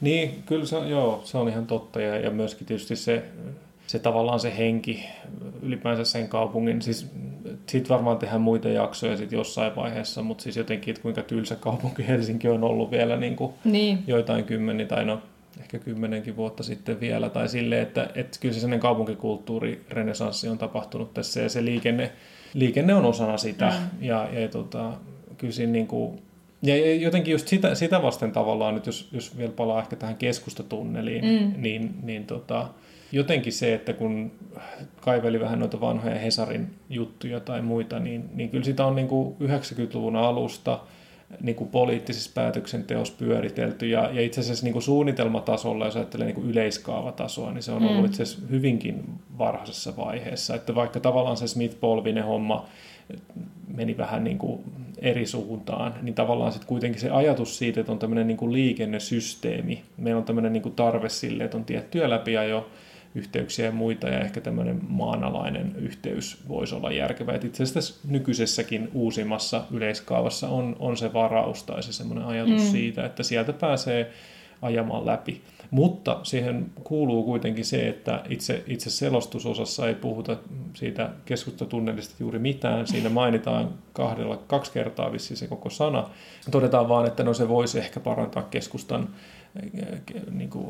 Niin, 0.00 0.42
kyllä 0.46 0.66
se, 0.66 0.78
joo, 0.78 1.20
se 1.24 1.38
on 1.38 1.48
ihan 1.48 1.66
totta. 1.66 2.00
Ja, 2.00 2.18
ja 2.18 2.30
myöskin 2.30 2.66
tietysti 2.66 2.96
se, 2.96 3.22
se 3.86 3.98
tavallaan 3.98 4.40
se 4.40 4.56
henki 4.58 5.04
ylipäänsä 5.62 6.04
sen 6.04 6.28
kaupungin, 6.28 6.82
siis 6.82 7.06
siitä 7.66 7.88
varmaan 7.88 8.18
tehdään 8.18 8.40
muita 8.40 8.68
jaksoja 8.68 9.16
sit 9.16 9.32
jossain 9.32 9.76
vaiheessa, 9.76 10.22
mutta 10.22 10.42
siis 10.42 10.56
jotenkin, 10.56 10.92
että 10.92 11.02
kuinka 11.02 11.22
tylsä 11.22 11.56
kaupunki 11.56 12.08
Helsinki 12.08 12.48
on 12.48 12.64
ollut 12.64 12.90
vielä 12.90 13.16
niin 13.16 13.36
kuin 13.36 13.52
Niin. 13.64 14.04
joitain 14.06 14.44
kymmeni 14.44 14.86
tai 14.86 15.04
no 15.04 15.22
ehkä 15.60 15.78
kymmenenkin 15.78 16.36
vuotta 16.36 16.62
sitten 16.62 17.00
vielä, 17.00 17.28
tai 17.28 17.48
silleen, 17.48 17.82
että, 17.82 18.10
että 18.14 18.38
kyllä 18.40 18.54
se 18.54 18.60
sellainen 18.60 18.80
kaupunkikulttuuri 18.80 19.84
renesanssi 19.90 20.48
on 20.48 20.58
tapahtunut 20.58 21.14
tässä, 21.14 21.40
ja 21.40 21.48
se 21.48 21.64
liikenne, 21.64 22.12
liikenne 22.54 22.94
on 22.94 23.04
osana 23.04 23.36
sitä, 23.36 23.66
mm. 23.68 24.04
ja, 24.04 24.28
ja 24.32 24.48
tota, 24.48 24.92
kyllä 25.38 25.52
siinä 25.52 25.72
niin 25.72 25.86
kuin, 25.86 26.22
ja 26.62 26.94
jotenkin 26.94 27.32
just 27.32 27.48
sitä, 27.48 27.74
sitä 27.74 28.02
vasten 28.02 28.32
tavallaan, 28.32 28.74
nyt 28.74 28.86
jos, 28.86 29.08
jos 29.12 29.38
vielä 29.38 29.52
palaa 29.52 29.82
ehkä 29.82 29.96
tähän 29.96 30.16
keskustatunneliin, 30.16 31.24
mm. 31.24 31.62
niin, 31.62 31.94
niin 32.02 32.26
tota, 32.26 32.68
jotenkin 33.12 33.52
se, 33.52 33.74
että 33.74 33.92
kun 33.92 34.32
kaiveli 35.00 35.40
vähän 35.40 35.58
noita 35.58 35.80
vanhoja 35.80 36.18
Hesarin 36.18 36.70
juttuja 36.88 37.40
tai 37.40 37.62
muita, 37.62 37.98
niin, 37.98 38.30
niin 38.34 38.50
kyllä 38.50 38.64
sitä 38.64 38.86
on 38.86 38.96
niin 38.96 39.08
kuin 39.08 39.36
90-luvun 39.42 40.16
alusta 40.16 40.80
niin 41.40 41.56
kuin 41.56 41.70
poliittisessa 41.70 42.30
päätöksenteossa 42.34 43.14
pyöritelty. 43.18 43.88
Ja, 43.88 44.10
ja 44.12 44.20
itse 44.20 44.40
asiassa 44.40 44.64
niin 44.64 44.72
kuin 44.72 44.82
suunnitelmatasolla, 44.82 45.84
jos 45.84 45.96
ajattelee 45.96 46.26
niin 46.26 46.34
kuin 46.34 46.50
yleiskaavatasoa, 46.50 47.52
niin 47.52 47.62
se 47.62 47.72
on 47.72 47.82
ollut 47.82 48.06
itse 48.06 48.22
asiassa 48.22 48.46
hyvinkin 48.50 49.04
varhaisessa 49.38 49.96
vaiheessa, 49.96 50.54
että 50.54 50.74
vaikka 50.74 51.00
tavallaan 51.00 51.36
se 51.36 51.46
Smith-Polvinen 51.46 52.24
homma 52.24 52.68
meni 53.68 53.96
vähän 53.96 54.24
niin 54.24 54.38
kuin 54.38 54.60
eri 54.98 55.26
suuntaan, 55.26 55.94
niin 56.02 56.14
tavallaan 56.14 56.52
sitten 56.52 56.68
kuitenkin 56.68 57.00
se 57.00 57.10
ajatus 57.10 57.58
siitä, 57.58 57.80
että 57.80 57.92
on 57.92 57.98
tämmöinen 57.98 58.26
niin 58.26 58.36
kuin 58.36 58.52
liikennesysteemi, 58.52 59.82
meillä 59.96 60.18
on 60.18 60.24
tämmöinen 60.24 60.52
niin 60.52 60.62
kuin 60.62 60.74
tarve 60.74 61.08
sille, 61.08 61.44
että 61.44 61.56
on 61.56 61.64
tiettyjä 61.64 62.10
läpiajo, 62.10 62.70
yhteyksiä 63.14 63.66
ja 63.66 63.72
muita, 63.72 64.08
ja 64.08 64.20
ehkä 64.20 64.40
tämmöinen 64.40 64.80
maanalainen 64.88 65.76
yhteys 65.78 66.48
voisi 66.48 66.74
olla 66.74 66.92
järkevä. 66.92 67.32
Et 67.32 67.44
itse 67.44 67.62
asiassa 67.62 67.74
tässä 67.74 68.08
nykyisessäkin 68.08 68.90
uusimmassa 68.94 69.64
yleiskaavassa 69.70 70.48
on, 70.48 70.76
on 70.78 70.96
se 70.96 71.12
varaus 71.12 71.64
tai 71.64 71.82
se 71.82 71.92
semmoinen 71.92 72.24
ajatus 72.24 72.62
mm. 72.62 72.70
siitä, 72.70 73.06
että 73.06 73.22
sieltä 73.22 73.52
pääsee 73.52 74.10
ajamaan 74.62 75.06
läpi. 75.06 75.40
Mutta 75.70 76.20
siihen 76.22 76.66
kuuluu 76.84 77.24
kuitenkin 77.24 77.64
se, 77.64 77.88
että 77.88 78.22
itse, 78.28 78.64
itse 78.66 78.90
selostusosassa 78.90 79.88
ei 79.88 79.94
puhuta 79.94 80.36
siitä 80.74 81.10
keskustatunnelista 81.24 82.14
juuri 82.20 82.38
mitään. 82.38 82.86
Siinä 82.86 83.08
mainitaan 83.08 83.68
kahdella, 83.92 84.36
kaksi 84.46 84.72
kertaa 84.72 85.12
vissiin 85.12 85.38
se 85.38 85.46
koko 85.46 85.70
sana. 85.70 86.10
Todetaan 86.50 86.88
vaan, 86.88 87.06
että 87.06 87.22
no 87.22 87.34
se 87.34 87.48
voisi 87.48 87.78
ehkä 87.78 88.00
parantaa 88.00 88.42
keskustan 88.42 89.08
niin 90.30 90.50
kuin, 90.50 90.66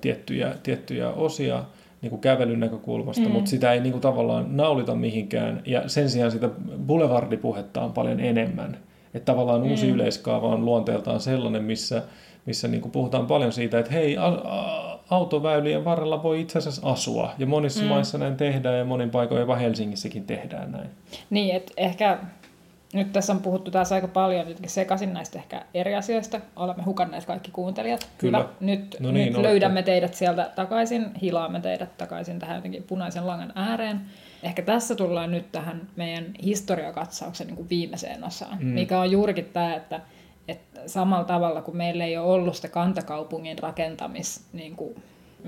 tiettyjä, 0.00 0.54
tiettyjä 0.62 1.10
osia 1.10 1.64
niin 2.02 2.10
kuin 2.10 2.20
kävelyn 2.20 2.60
näkökulmasta, 2.60 3.24
mm. 3.24 3.30
mutta 3.30 3.50
sitä 3.50 3.72
ei 3.72 3.80
niin 3.80 3.92
kuin, 3.92 4.02
tavallaan 4.02 4.56
naulita 4.56 4.94
mihinkään. 4.94 5.62
Ja 5.66 5.88
sen 5.88 6.10
sijaan 6.10 6.30
sitä 6.30 6.50
boulevardipuhetta 6.86 7.82
on 7.82 7.92
paljon 7.92 8.20
enemmän. 8.20 8.76
Että 9.14 9.32
tavallaan 9.32 9.62
uusi 9.62 9.86
mm. 9.86 9.92
yleiskaava 9.94 10.48
on 10.48 10.64
luonteeltaan 10.64 11.20
sellainen, 11.20 11.64
missä 11.64 12.02
missä 12.46 12.68
niin 12.68 12.80
kuin 12.80 12.92
puhutaan 12.92 13.26
paljon 13.26 13.52
siitä, 13.52 13.78
että 13.78 13.92
hei, 13.92 14.18
a, 14.18 14.26
a, 14.26 14.98
autoväylien 15.10 15.84
varrella 15.84 16.22
voi 16.22 16.40
itse 16.40 16.58
asiassa 16.58 16.90
asua. 16.90 17.32
Ja 17.38 17.46
monissa 17.46 17.82
mm. 17.82 17.88
maissa 17.88 18.18
näin 18.18 18.36
tehdään 18.36 18.78
ja 18.78 18.84
monin 18.84 19.10
paikoin 19.10 19.40
jopa 19.40 19.56
Helsingissäkin 19.56 20.26
tehdään 20.26 20.72
näin. 20.72 20.90
Niin, 21.30 21.56
että 21.56 21.72
ehkä 21.76 22.18
nyt 22.92 23.12
tässä 23.12 23.32
on 23.32 23.42
puhuttu 23.42 23.70
taas 23.70 23.92
aika 23.92 24.08
paljon 24.08 24.48
jotenkin 24.48 24.70
sekaisin 24.70 25.14
näistä 25.14 25.38
ehkä 25.38 25.64
eri 25.74 25.94
asioista. 25.94 26.40
Olemme 26.56 26.82
hukanneet 26.82 27.24
kaikki 27.24 27.50
kuuntelijat. 27.50 28.08
Kyllä. 28.18 28.38
Hyvä. 28.38 28.48
Nyt, 28.60 28.96
No 29.00 29.10
niin, 29.10 29.26
nyt 29.26 29.34
olette. 29.34 29.48
löydämme 29.48 29.82
teidät 29.82 30.14
sieltä 30.14 30.50
takaisin, 30.54 31.14
hilaamme 31.22 31.60
teidät 31.60 31.96
takaisin 31.98 32.38
tähän 32.38 32.56
jotenkin 32.56 32.82
punaisen 32.82 33.26
langan 33.26 33.52
ääreen. 33.54 34.00
Ehkä 34.42 34.62
tässä 34.62 34.94
tullaan 34.94 35.30
nyt 35.30 35.52
tähän 35.52 35.88
meidän 35.96 36.24
historiakatsauksen 36.42 37.46
niin 37.46 37.56
kuin 37.56 37.68
viimeiseen 37.68 38.24
osaan, 38.24 38.58
mm. 38.60 38.66
mikä 38.66 39.00
on 39.00 39.10
juurikin 39.10 39.50
tämä, 39.52 39.74
että, 39.74 40.00
että 40.48 40.80
samalla 40.86 41.24
tavalla 41.24 41.62
kuin 41.62 41.76
meillä 41.76 42.04
ei 42.04 42.16
ole 42.18 42.32
ollut 42.32 42.56
sitä 42.56 42.68
kantakaupungin 42.68 43.58
rakentamis 43.58 44.44
niin 44.52 44.76
kuin, 44.76 44.94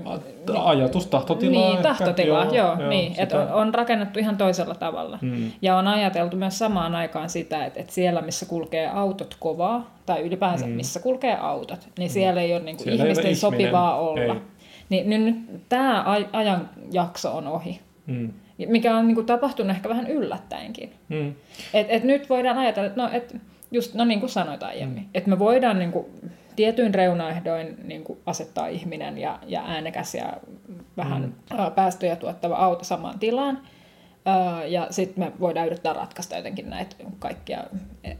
A- 0.05 0.69
Ajatus, 0.69 1.07
tahtotilaa. 1.07 1.61
niin, 1.61 1.71
ehkä. 1.77 1.83
tahtotilaa, 1.83 2.45
joo, 2.45 2.53
joo, 2.55 2.79
joo 2.79 2.89
niin, 2.89 3.11
sitä- 3.11 3.23
että 3.23 3.39
on, 3.41 3.53
on 3.53 3.73
rakennettu 3.73 4.19
ihan 4.19 4.37
toisella 4.37 4.75
tavalla. 4.75 5.19
Mm. 5.21 5.51
Ja 5.61 5.77
on 5.77 5.87
ajateltu 5.87 6.37
myös 6.37 6.59
samaan 6.59 6.95
aikaan 6.95 7.29
sitä, 7.29 7.65
että, 7.65 7.79
että 7.79 7.93
siellä, 7.93 8.21
missä 8.21 8.45
kulkee 8.45 8.87
autot 8.87 9.37
kovaa, 9.39 9.95
tai 10.05 10.21
ylipäänsä 10.21 10.65
mm. 10.65 10.71
missä 10.71 10.99
kulkee 10.99 11.37
autot, 11.37 11.87
niin 11.97 12.09
siellä 12.09 12.41
ei 12.41 12.53
ole 12.53 12.61
niin 12.61 12.77
kuin 12.77 12.83
Siellä 12.83 12.95
ei 12.95 13.01
ole 13.01 13.11
ihmisten 13.21 13.31
ihminen, 13.31 13.35
sopivaa 13.67 13.99
olla. 13.99 14.33
ei. 14.33 14.41
Niin, 14.89 15.09
niin 15.09 15.25
nyt 15.25 15.69
tämä 15.69 16.05
ajanjakso 16.33 17.37
on 17.37 17.47
ohi, 17.47 17.79
Mm. 18.07 18.33
mikä 18.67 18.95
on 18.95 19.07
niin 19.07 19.15
kuin 19.15 19.25
tapahtunut 19.25 19.75
ehkä 19.75 19.89
vähän 19.89 20.07
yllättäenkin. 20.07 20.93
Mm. 21.09 21.33
Et, 21.73 21.87
et 21.89 22.03
nyt 22.03 22.29
voidaan 22.29 22.57
ajatella, 22.57 22.87
että 22.87 23.01
no, 23.01 23.09
et 23.13 23.35
just, 23.71 23.93
no 23.93 24.05
niin 24.05 24.19
kuin 24.19 24.29
sanoit 24.29 24.63
aiemmin, 24.63 25.03
mm. 25.03 25.09
että 25.13 25.29
me 25.29 25.39
voidaan 25.39 25.79
niin 25.79 25.91
kuin, 25.91 26.05
tietyin 26.55 26.93
reunaehdoin 26.93 27.75
niin 27.83 28.03
kuin 28.03 28.19
asettaa 28.25 28.67
ihminen 28.67 29.17
ja, 29.17 29.39
ja 29.47 29.63
äänekäs 29.67 30.15
ja 30.15 30.33
vähän 30.97 31.21
mm. 31.21 31.57
päästöjä 31.75 32.15
tuottava 32.15 32.55
auto 32.55 32.83
samaan 32.83 33.19
tilaan. 33.19 33.59
Ja 34.67 34.87
sitten 34.89 35.23
me 35.23 35.31
voidaan 35.39 35.67
yrittää 35.67 35.93
ratkaista 35.93 36.35
jotenkin 36.35 36.69
näitä 36.69 36.95
kaikkia 37.19 37.63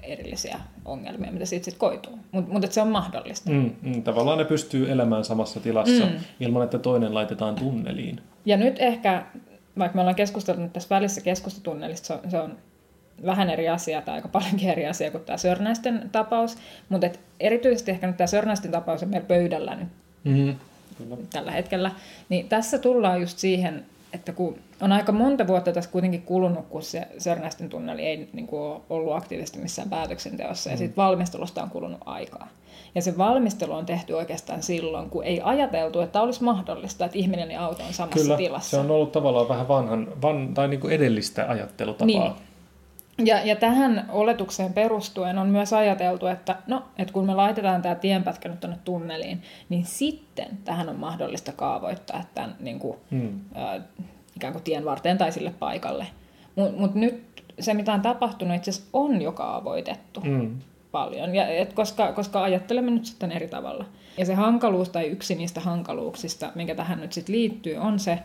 erillisiä 0.03 0.59
ongelmia, 0.85 1.31
mitä 1.31 1.45
siitä 1.45 1.65
sitten 1.65 1.79
koituu. 1.79 2.19
Mutta 2.31 2.53
mut, 2.53 2.71
se 2.71 2.81
on 2.81 2.87
mahdollista. 2.87 3.51
Mm, 3.51 3.75
mm, 3.81 4.03
tavallaan 4.03 4.37
ne 4.37 4.45
pystyy 4.45 4.91
elämään 4.91 5.23
samassa 5.23 5.59
tilassa 5.59 6.05
mm. 6.05 6.11
ilman, 6.39 6.63
että 6.63 6.79
toinen 6.79 7.13
laitetaan 7.13 7.55
tunneliin. 7.55 8.21
Ja 8.45 8.57
nyt 8.57 8.75
ehkä, 8.79 9.25
vaikka 9.77 9.95
me 9.95 10.01
ollaan 10.01 10.15
keskusteltu 10.15 10.61
nyt 10.61 10.73
tässä 10.73 10.95
välissä 10.95 11.21
keskustatunnelista, 11.21 12.07
se 12.07 12.13
on, 12.13 12.19
se 12.31 12.39
on 12.39 12.57
vähän 13.25 13.49
eri 13.49 13.69
asia 13.69 14.01
tai 14.01 14.15
aika 14.15 14.27
paljonkin 14.27 14.69
eri 14.69 14.87
asia 14.87 15.11
kuin 15.11 15.23
tämä 15.23 15.37
Sörnäisten 15.37 16.09
tapaus, 16.11 16.57
mutta 16.89 17.07
et 17.07 17.19
erityisesti 17.39 17.91
ehkä 17.91 18.07
nyt 18.07 18.17
tämä 18.17 18.27
Sörnäisten 18.27 18.71
tapaus 18.71 19.03
on 19.03 19.09
meillä 19.09 19.27
pöydällä 19.27 19.75
nyt 19.75 19.87
Mm. 20.23 20.55
tällä 21.33 21.51
hetkellä, 21.51 21.91
niin 22.29 22.49
tässä 22.49 22.77
tullaan 22.77 23.21
just 23.21 23.37
siihen, 23.37 23.85
että 24.13 24.31
kun 24.31 24.55
on 24.81 24.91
aika 24.91 25.11
monta 25.11 25.47
vuotta 25.47 25.71
tässä 25.71 25.89
kuitenkin 25.89 26.21
kulunut, 26.21 26.65
kun 26.69 26.83
se 26.83 27.07
Sörnäisten 27.17 27.69
tunneli 27.69 28.01
ei 28.01 28.29
niin 28.33 28.47
kuin, 28.47 28.61
ole 28.61 28.81
ollut 28.89 29.13
aktiivisesti 29.15 29.59
missään 29.59 29.89
päätöksenteossa, 29.89 30.69
ja 30.69 30.77
siitä 30.77 30.95
valmistelusta 30.95 31.63
on 31.63 31.69
kulunut 31.69 31.99
aikaa. 32.05 32.47
Ja 32.95 33.01
se 33.01 33.17
valmistelu 33.17 33.73
on 33.73 33.85
tehty 33.85 34.13
oikeastaan 34.13 34.63
silloin, 34.63 35.09
kun 35.09 35.23
ei 35.23 35.41
ajateltu, 35.43 35.99
että 35.99 36.21
olisi 36.21 36.43
mahdollista, 36.43 37.05
että 37.05 37.17
ihminen 37.17 37.51
ja 37.51 37.65
auto 37.65 37.83
on 37.83 37.93
samassa 37.93 38.23
Kyllä, 38.23 38.37
tilassa. 38.37 38.69
se 38.69 38.77
on 38.77 38.91
ollut 38.91 39.11
tavallaan 39.11 39.49
vähän 39.49 39.67
vanhan, 39.67 40.07
van, 40.21 40.53
tai 40.53 40.67
niin 40.67 40.79
kuin 40.79 40.93
edellistä 40.93 41.45
ajattelutapaa. 41.49 42.05
Niin. 42.05 42.31
Ja, 43.25 43.41
ja 43.45 43.55
tähän 43.55 44.05
oletukseen 44.09 44.73
perustuen 44.73 45.37
on 45.37 45.49
myös 45.49 45.73
ajateltu, 45.73 46.27
että, 46.27 46.55
no, 46.67 46.83
että 46.97 47.13
kun 47.13 47.25
me 47.25 47.35
laitetaan 47.35 47.81
tämä 47.81 47.95
tienpätkä 47.95 48.49
nyt 48.49 48.59
tuonne 48.59 48.77
tunneliin, 48.85 49.41
niin 49.69 49.85
sitten 49.85 50.47
tähän 50.65 50.89
on 50.89 50.95
mahdollista 50.95 51.51
kaavoittaa 51.51 52.23
tämän 52.35 52.55
niin 52.59 52.79
kuin, 52.79 52.97
Hmm. 53.11 53.39
ää, 53.55 53.81
ikään 54.35 54.53
kuin 54.53 54.63
tien 54.63 54.85
varteen 54.85 55.17
tai 55.17 55.31
sille 55.31 55.53
paikalle. 55.59 56.07
Mutta 56.55 56.79
mut 56.81 56.95
nyt 56.95 57.43
se, 57.59 57.73
mitä 57.73 57.93
on 57.93 58.01
tapahtunut, 58.01 58.55
itse 58.55 58.71
asiassa 58.71 58.89
on 58.93 59.21
jo 59.21 59.31
kaavoitettu 59.31 60.21
Mm. 60.21 60.57
paljon, 60.91 61.35
ja, 61.35 61.47
et 61.47 61.73
koska, 61.73 62.13
koska 62.13 62.43
ajattelemme 62.43 62.91
nyt 62.91 63.05
sitten 63.05 63.31
eri 63.31 63.47
tavalla. 63.47 63.85
Ja 64.17 64.25
se 64.25 64.33
hankaluus 64.33 64.89
tai 64.89 65.05
yksi 65.07 65.35
niistä 65.35 65.59
hankaluuksista, 65.59 66.51
mikä 66.55 66.75
tähän 66.75 67.01
nyt 67.01 67.13
sitten 67.13 67.35
liittyy, 67.35 67.75
on 67.75 67.99
se, 67.99 68.19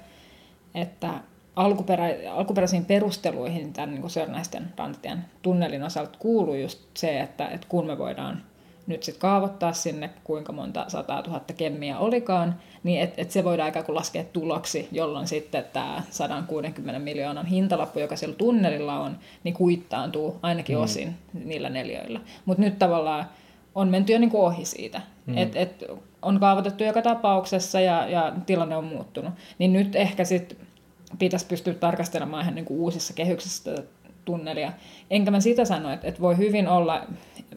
että 0.74 1.10
alkuperä, 1.56 2.06
alkuperäisiin 2.32 2.84
perusteluihin 2.84 3.72
tämän 3.72 3.94
niin 3.94 4.10
Sörnäisten 4.10 4.72
rantatien 4.76 5.24
tunnelin 5.42 5.82
osalta 5.82 6.18
kuuluu 6.18 6.54
just 6.54 6.78
se, 6.94 7.20
että, 7.20 7.48
että 7.48 7.66
kun 7.68 7.86
me 7.86 7.98
voidaan 7.98 8.42
nyt 8.86 9.02
sitten 9.02 9.20
kaavoittaa 9.20 9.72
sinne, 9.72 10.10
kuinka 10.24 10.52
monta 10.52 10.84
sataa 10.88 11.22
tuhatta 11.22 11.52
kemmiä 11.52 11.98
olikaan, 11.98 12.54
niin 12.82 13.00
että 13.00 13.22
et 13.22 13.30
se 13.30 13.44
voidaan 13.44 13.68
ikään 13.68 13.84
kuin 13.84 13.96
laskea 13.96 14.24
tuloksi, 14.24 14.88
jolloin 14.92 15.28
sitten 15.28 15.64
tämä 15.72 16.02
160 16.10 16.98
miljoonan 17.00 17.46
hintalappu, 17.46 17.98
joka 17.98 18.16
siellä 18.16 18.36
tunnelilla 18.36 19.00
on, 19.00 19.18
niin 19.44 19.54
kuittaantuu 19.54 20.36
ainakin 20.42 20.78
osin 20.78 21.14
niillä 21.44 21.70
neljöillä. 21.70 22.20
Mutta 22.44 22.62
nyt 22.62 22.78
tavallaan 22.78 23.24
on 23.74 23.88
menty 23.88 24.12
jo 24.12 24.18
niin 24.18 24.30
kuin 24.30 24.42
ohi 24.42 24.64
siitä. 24.64 25.00
Mm. 25.26 25.38
Et, 25.38 25.56
et 25.56 25.84
on 26.22 26.40
kaavoitettu 26.40 26.84
joka 26.84 27.02
tapauksessa 27.02 27.80
ja, 27.80 28.08
ja 28.08 28.32
tilanne 28.46 28.76
on 28.76 28.84
muuttunut. 28.84 29.34
Niin 29.58 29.72
nyt 29.72 29.96
ehkä 29.96 30.24
sitten 30.24 30.58
pitäisi 31.18 31.46
pystyä 31.46 31.74
tarkastelemaan 31.74 32.42
ihan 32.42 32.54
niin 32.54 32.64
kuin 32.64 32.80
uusissa 32.80 33.14
kehyksissä 33.14 33.70
tätä 33.70 33.88
tunnelia. 34.24 34.72
Enkä 35.10 35.30
mä 35.30 35.40
sitä 35.40 35.64
sano, 35.64 35.92
että, 35.92 36.08
että 36.08 36.20
voi 36.20 36.36
hyvin 36.36 36.68
olla, 36.68 37.02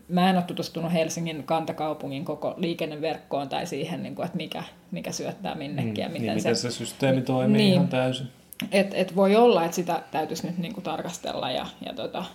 mä 0.09 0.29
en 0.29 0.35
ole 0.35 0.43
tutustunut 0.43 0.93
Helsingin 0.93 1.43
kantakaupungin 1.43 2.25
koko 2.25 2.53
liikenneverkkoon 2.57 3.49
tai 3.49 3.67
siihen, 3.67 4.03
niin 4.03 4.15
kuin, 4.15 4.25
että 4.25 4.37
mikä, 4.37 4.63
mikä 4.91 5.11
syöttää 5.11 5.55
minnekin 5.55 5.97
ja 5.97 6.07
Mm. 6.07 6.13
miten, 6.13 6.27
niin, 6.27 6.41
se, 6.41 6.49
miten 6.49 6.55
se 6.55 6.71
systeemi 6.71 7.21
toimii 7.21 7.57
Niin. 7.61 7.73
ihan 7.73 7.87
täysin. 7.87 8.27
Et, 8.71 8.87
et 8.93 9.15
voi 9.15 9.35
olla, 9.35 9.63
että 9.65 9.75
sitä 9.75 10.03
täytyisi 10.11 10.47
nyt 10.47 10.57
niin 10.57 10.73
kuin 10.73 10.83
tarkastella 10.83 11.51
ja, 11.51 11.65
ja 11.85 11.93
tota, 11.93 12.25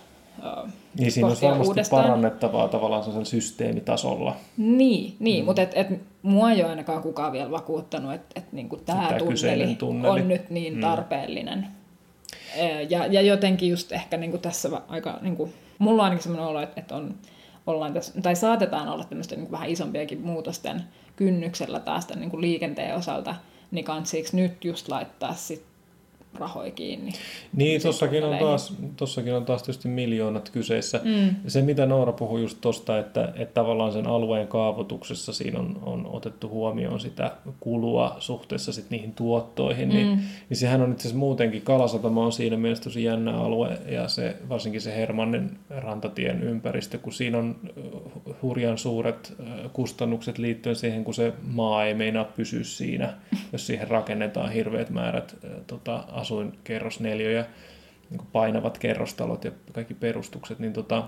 Niin 0.99 1.11
siinä 1.11 1.29
pohtia 1.29 1.49
varmasti 1.49 1.67
uudestaan. 1.67 2.03
parannettavaa 2.03 2.67
tavallaan 2.67 3.03
sellaisella 3.03 3.25
systeemitasolla. 3.41 4.35
Niin, 4.57 5.15
niin 5.19 5.43
mm. 5.43 5.45
mutta 5.45 5.61
et, 5.61 5.71
et, 5.75 5.87
mua 6.23 6.51
ei 6.51 6.61
ole 6.61 6.69
ainakaan 6.69 7.01
kukaan 7.01 7.31
vielä 7.31 7.51
vakuuttanut, 7.51 8.13
että 8.13 8.39
et, 8.39 8.51
niinku 8.53 8.77
tämä 8.77 9.07
Tämä 9.07 9.19
kyseinen 9.29 9.77
tunneli, 9.77 10.03
tunneli. 10.03 10.21
on 10.21 10.27
nyt 10.27 10.49
niin 10.49 10.81
tarpeellinen. 10.81 11.59
Mm. 11.59 12.89
Ja, 12.89 13.05
ja 13.05 13.21
jotenkin 13.21 13.69
just 13.69 13.91
ehkä 13.91 14.17
niinku 14.17 14.37
tässä 14.37 14.71
va- 14.71 14.83
aika, 14.87 15.19
niinku, 15.21 15.49
mulla 15.79 16.01
on 16.01 16.05
ainakin 16.05 16.23
sellainen 16.23 16.47
olo, 16.47 16.61
että, 16.61 16.81
että 16.81 16.95
on, 16.95 17.15
ollaan 17.67 17.93
tässä, 17.93 18.21
tai 18.21 18.35
saatetaan 18.35 18.89
olla 18.89 19.03
tämmöisten 19.03 19.37
niinku 19.37 19.51
vähän 19.51 19.69
isompiakin 19.69 20.21
muutosten 20.21 20.83
kynnyksellä 21.15 21.79
taas 21.79 22.05
tämän 22.05 22.21
niinku 22.21 22.41
liikenteen 22.41 22.95
osalta, 22.95 23.35
niin 23.71 23.85
kansiiksi 23.85 24.35
nyt 24.35 24.65
just 24.65 24.87
laittaa 24.87 25.33
sit 25.33 25.63
rahoja 26.39 26.71
kiinni. 26.71 27.11
Niin, 27.55 27.81
tossakin 27.81 28.23
on, 28.23 28.37
taas, 28.37 28.73
tossakin 28.95 29.33
on 29.33 29.45
taas 29.45 29.63
tietysti 29.63 29.87
miljoonat 29.87 30.49
kyseessä. 30.49 31.01
Mm. 31.03 31.35
Se, 31.47 31.61
mitä 31.61 31.85
Noora 31.85 32.11
puhui 32.11 32.41
just 32.41 32.57
tuosta, 32.61 32.99
että, 32.99 33.33
että 33.35 33.53
tavallaan 33.53 33.93
sen 33.93 34.07
alueen 34.07 34.47
kaavoituksessa 34.47 35.33
siinä 35.33 35.59
on, 35.59 35.79
on 35.81 36.07
otettu 36.11 36.49
huomioon 36.49 36.99
sitä 36.99 37.31
kulua 37.59 38.15
suhteessa 38.19 38.73
sit 38.73 38.89
niihin 38.89 39.13
tuottoihin, 39.13 39.89
mm. 39.89 39.95
niin, 39.95 40.19
niin 40.49 40.57
sehän 40.57 40.81
on 40.81 40.91
itse 40.91 41.01
asiassa 41.01 41.19
muutenkin, 41.19 41.61
Kalasatama 41.61 42.25
on 42.25 42.31
siinä 42.31 42.57
mielessä 42.57 42.83
tosi 42.83 43.03
jännä 43.03 43.37
alue, 43.37 43.77
ja 43.87 44.07
se, 44.07 44.35
varsinkin 44.49 44.81
se 44.81 44.95
Hermannen 44.95 45.57
rantatien 45.69 46.43
ympäristö, 46.43 46.97
kun 46.97 47.13
siinä 47.13 47.37
on 47.37 47.55
ö, 47.77 47.81
hurjan 48.41 48.77
suuret 48.77 49.33
ö, 49.39 49.69
kustannukset 49.69 50.37
liittyen 50.37 50.75
siihen, 50.75 51.03
kun 51.03 51.13
se 51.13 51.33
maa 51.43 51.85
ei 51.85 51.93
meinaa 51.93 52.23
pysyä 52.23 52.63
siinä, 52.63 53.13
jos 53.51 53.67
siihen 53.67 53.87
rakennetaan 53.87 54.51
hirveät 54.51 54.89
määrät 54.89 55.35
ö, 55.43 55.47
tota, 55.67 56.03
asuinkerrosneliöjä, 56.23 57.45
niin 58.09 58.17
kuin 58.17 58.27
painavat 58.31 58.77
kerrostalot 58.77 59.43
ja 59.45 59.51
kaikki 59.71 59.93
perustukset, 59.93 60.59
niin, 60.59 60.73
tota, 60.73 61.03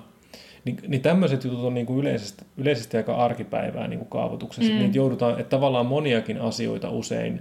niin, 0.66 0.78
niin 0.88 1.02
tämmöiset 1.02 1.44
jutut 1.44 1.64
on 1.64 1.74
niin 1.74 1.86
kuin 1.86 2.00
yleisesti, 2.00 2.46
yleisesti 2.58 2.98
aika 2.98 3.16
arkipäivää 3.16 3.88
niin 3.88 4.00
kuin 4.00 4.10
kaavoituksessa. 4.10 4.74
Mm. 4.74 4.80
Niitä 4.80 4.98
joudutaan, 4.98 5.40
että 5.40 5.50
tavallaan 5.50 5.86
moniakin 5.86 6.42
asioita 6.42 6.90
usein, 6.90 7.40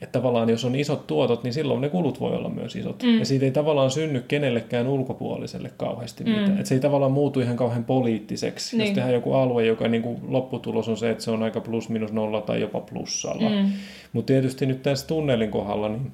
että 0.00 0.18
tavallaan 0.18 0.50
jos 0.50 0.64
on 0.64 0.76
isot 0.76 1.06
tuotot, 1.06 1.42
niin 1.42 1.52
silloin 1.52 1.80
ne 1.80 1.88
kulut 1.88 2.20
voi 2.20 2.36
olla 2.36 2.48
myös 2.48 2.76
isot. 2.76 3.02
Mm. 3.02 3.18
Ja 3.18 3.24
siitä 3.24 3.44
ei 3.44 3.50
tavallaan 3.50 3.90
synny 3.90 4.24
kenellekään 4.28 4.86
ulkopuoliselle 4.86 5.70
kauheasti 5.76 6.24
mm. 6.24 6.30
mitään. 6.30 6.52
Että 6.52 6.64
se 6.64 6.74
ei 6.74 6.80
tavallaan 6.80 7.12
muutu 7.12 7.40
ihan 7.40 7.56
kauhean 7.56 7.84
poliittiseksi. 7.84 8.76
Niin. 8.76 8.86
Jos 8.86 8.94
tehdään 8.94 9.14
joku 9.14 9.32
alue, 9.32 9.66
joka 9.66 9.88
niin 9.88 10.02
kuin 10.02 10.18
lopputulos 10.28 10.88
on 10.88 10.96
se, 10.96 11.10
että 11.10 11.24
se 11.24 11.30
on 11.30 11.42
aika 11.42 11.60
plus 11.60 11.88
minus 11.88 12.12
nolla 12.12 12.40
tai 12.40 12.60
jopa 12.60 12.80
plussalla. 12.80 13.50
Mm. 13.50 13.72
Mutta 14.12 14.26
tietysti 14.26 14.66
nyt 14.66 14.82
tässä 14.82 15.06
tunnelin 15.06 15.50
kohdalla, 15.50 15.88
niin 15.88 16.12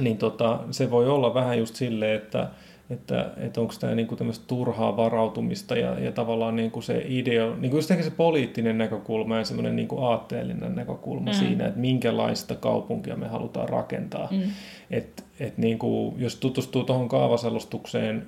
niin 0.00 0.18
tota, 0.18 0.60
se 0.70 0.90
voi 0.90 1.08
olla 1.08 1.34
vähän 1.34 1.58
just 1.58 1.74
silleen, 1.74 2.16
että, 2.16 2.48
että, 2.90 3.30
että 3.36 3.60
onko 3.60 3.74
tämä 3.80 3.94
niinku 3.94 4.16
tämmöistä 4.16 4.44
turhaa 4.46 4.96
varautumista 4.96 5.76
ja, 5.76 5.98
ja 5.98 6.12
tavallaan 6.12 6.56
niinku 6.56 6.82
se 6.82 7.04
idea, 7.08 7.56
niinku 7.56 7.76
just 7.76 7.90
ehkä 7.90 8.02
se 8.02 8.10
poliittinen 8.10 8.78
näkökulma 8.78 9.36
ja 9.36 9.44
semmoinen 9.44 9.76
niinku 9.76 9.98
aatteellinen 9.98 10.74
näkökulma 10.74 11.30
mm. 11.30 11.36
siinä, 11.36 11.66
että 11.66 11.80
minkälaista 11.80 12.54
kaupunkia 12.54 13.16
me 13.16 13.28
halutaan 13.28 13.68
rakentaa. 13.68 14.28
Mm. 14.30 14.42
Et, 14.90 15.24
et 15.40 15.58
niinku, 15.58 16.14
jos 16.18 16.36
tutustuu 16.36 16.84
tuohon 16.84 17.08
kaavaselostukseen, 17.08 18.26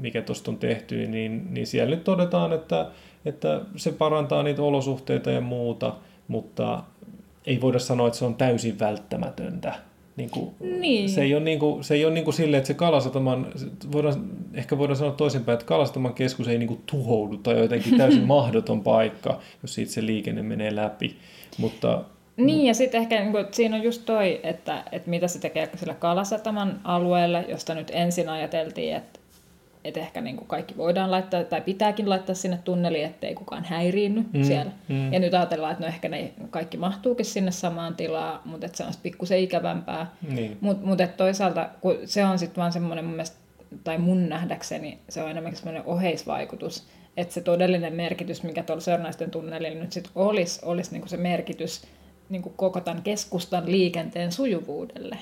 mikä 0.00 0.22
tuosta 0.22 0.50
on 0.50 0.58
tehty, 0.58 1.06
niin, 1.06 1.54
niin 1.54 1.66
siellä 1.66 1.90
nyt 1.90 2.04
todetaan, 2.04 2.52
että 2.52 2.86
että 3.24 3.60
se 3.76 3.92
parantaa 3.92 4.42
niitä 4.42 4.62
olosuhteita 4.62 5.30
ja 5.30 5.40
muuta, 5.40 5.94
mutta 6.28 6.82
ei 7.46 7.60
voida 7.60 7.78
sanoa, 7.78 8.06
että 8.06 8.18
se 8.18 8.24
on 8.24 8.34
täysin 8.34 8.78
välttämätöntä. 8.78 9.74
Niin 10.20 10.30
kuin, 10.30 10.80
Niin. 10.80 11.10
Se 11.10 11.22
ei 11.22 11.34
ole, 11.34 11.44
niin 11.44 11.58
kuin, 11.58 11.84
se 11.84 11.94
ei 11.94 12.04
ole 12.04 12.14
niin 12.14 12.24
kuin 12.24 12.34
silleen, 12.34 12.58
että 12.58 12.66
se 12.68 12.74
kalasataman, 12.74 13.52
voidaan, 13.92 14.30
ehkä 14.54 14.78
voidaan 14.78 14.96
sanoa 14.96 15.12
toisinpäin, 15.12 15.54
että 15.54 15.66
kalasataman 15.66 16.14
keskus 16.14 16.48
ei 16.48 16.58
niin 16.58 16.68
kuin 16.68 16.80
tuhoudu 16.86 17.36
tai 17.36 17.60
jotenkin 17.60 17.98
täysin 17.98 18.26
mahdoton 18.36 18.82
paikka, 18.82 19.40
jos 19.62 19.74
siitä 19.74 19.92
se 19.92 20.06
liikenne 20.06 20.42
menee 20.42 20.76
läpi. 20.76 21.16
Mutta 21.58 22.04
Niin, 22.36 22.66
ja 22.66 22.74
sitten 22.74 23.00
ehkä 23.00 23.20
niin 23.20 23.32
kuin, 23.32 23.46
siinä 23.50 23.76
on 23.76 23.82
just 23.82 24.02
toi, 24.06 24.40
että, 24.42 24.84
että 24.92 25.10
mitä 25.10 25.28
se 25.28 25.38
tekee 25.38 25.70
sillä 25.76 25.94
Kalasataman 25.94 26.80
alueelle, 26.84 27.44
josta 27.48 27.74
nyt 27.74 27.90
ensin 27.94 28.28
ajateltiin, 28.28 28.96
että, 28.96 29.19
että 29.84 30.00
ehkä 30.00 30.20
niin 30.20 30.36
kuin 30.36 30.48
kaikki 30.48 30.76
voidaan 30.76 31.10
laittaa, 31.10 31.44
tai 31.44 31.60
pitääkin 31.60 32.08
laittaa 32.08 32.34
sinne 32.34 32.58
tunneliin, 32.64 33.04
ettei 33.04 33.34
kukaan 33.34 33.64
häiriinny 33.64 34.24
mm, 34.32 34.44
siellä. 34.44 34.72
mm. 34.88 35.12
Ja 35.12 35.18
nyt 35.18 35.34
ajatellaan, 35.34 35.72
että 35.72 35.84
no 35.84 35.88
ehkä 35.88 36.08
ne 36.08 36.32
kaikki 36.50 36.76
mahtuukin 36.76 37.26
sinne 37.26 37.50
samaan 37.50 37.96
tilaan, 37.96 38.40
mutta 38.44 38.66
että 38.66 38.78
se 38.78 38.84
on 38.84 38.92
pikkusen 39.02 39.38
ikävämpää. 39.38 40.14
niin, 40.30 40.58
Mutta 40.60 40.86
mut 40.86 40.98
toisaalta, 41.16 41.68
kun 41.80 41.98
se 42.04 42.24
on 42.24 42.38
sitten 42.38 42.60
vaan 42.60 42.72
semmoinen 42.72 43.04
mun 43.04 43.14
mielestä, 43.14 43.36
tai 43.84 43.98
mun 43.98 44.28
nähdäkseni, 44.28 44.98
se 45.08 45.22
on 45.22 45.30
enemmänkin 45.30 45.58
semmoinen 45.58 45.86
oheisvaikutus, 45.86 46.86
että 47.16 47.34
se 47.34 47.40
todellinen 47.40 47.94
merkitys, 47.94 48.42
mikä 48.42 48.62
tuolla 48.62 48.80
Sörnäisten 48.80 49.30
tunnelilla 49.30 49.80
nyt 49.80 49.92
sitten 49.92 50.12
olisi, 50.14 50.60
olisi 50.64 50.92
niinku 50.92 51.08
se 51.08 51.16
merkitys 51.16 51.82
niinku 52.28 52.52
koko 52.56 52.80
tämän 52.80 53.02
keskustan 53.02 53.72
liikenteen 53.72 54.32
sujuvuudelle. 54.32 55.18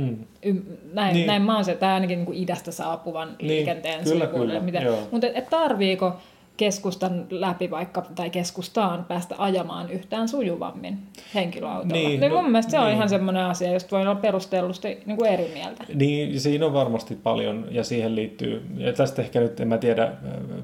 Mm, 0.00 0.16
Ym, 0.46 0.62
näin, 0.92 1.06
Niin. 1.06 1.14
niin. 1.14 1.26
näin 1.26 1.42
mä 1.42 1.54
oon 1.54 1.64
se, 1.64 1.74
tai 1.74 1.92
ainakin 1.92 2.18
niinku 2.18 2.32
idästä 2.34 2.70
saapuvan 2.70 3.28
Niin, 3.28 3.48
liikenteen 3.48 4.04
kyllä, 4.04 4.26
kyllä, 4.26 4.80
joo. 4.80 4.98
mutta 5.10 5.26
et, 5.26 5.36
et 5.36 5.50
tarviiko 5.50 6.12
keskustan 6.56 7.26
läpi 7.30 7.70
vaikka, 7.70 8.02
tai 8.14 8.30
keskustaan 8.30 9.04
päästä 9.04 9.34
ajamaan 9.38 9.90
yhtään 9.90 10.28
sujuvammin 10.28 10.98
henkilöautolla. 11.34 11.92
Niin, 11.92 12.20
Niin, 12.20 12.32
no, 12.32 12.42
mun 12.42 12.50
mielestä 12.50 12.70
se 12.70 12.78
on 12.78 12.84
niin. 12.84 12.94
ihan 12.96 13.08
semmoinen 13.08 13.42
asia, 13.44 13.72
josta 13.72 13.96
voi 13.96 14.02
olla 14.06 14.14
perustellusti 14.14 14.98
niin 15.06 15.16
kuin 15.16 15.30
eri 15.30 15.50
mieltä. 15.54 15.84
Niin, 15.94 16.40
siinä 16.40 16.66
on 16.66 16.72
varmasti 16.72 17.14
paljon 17.22 17.66
ja 17.70 17.84
siihen 17.84 18.14
liittyy, 18.16 18.62
ja 18.76 18.92
tästä 18.92 19.22
ehkä 19.22 19.40
nyt 19.40 19.60
en 19.60 19.68
mä 19.68 19.78
tiedä, 19.78 20.12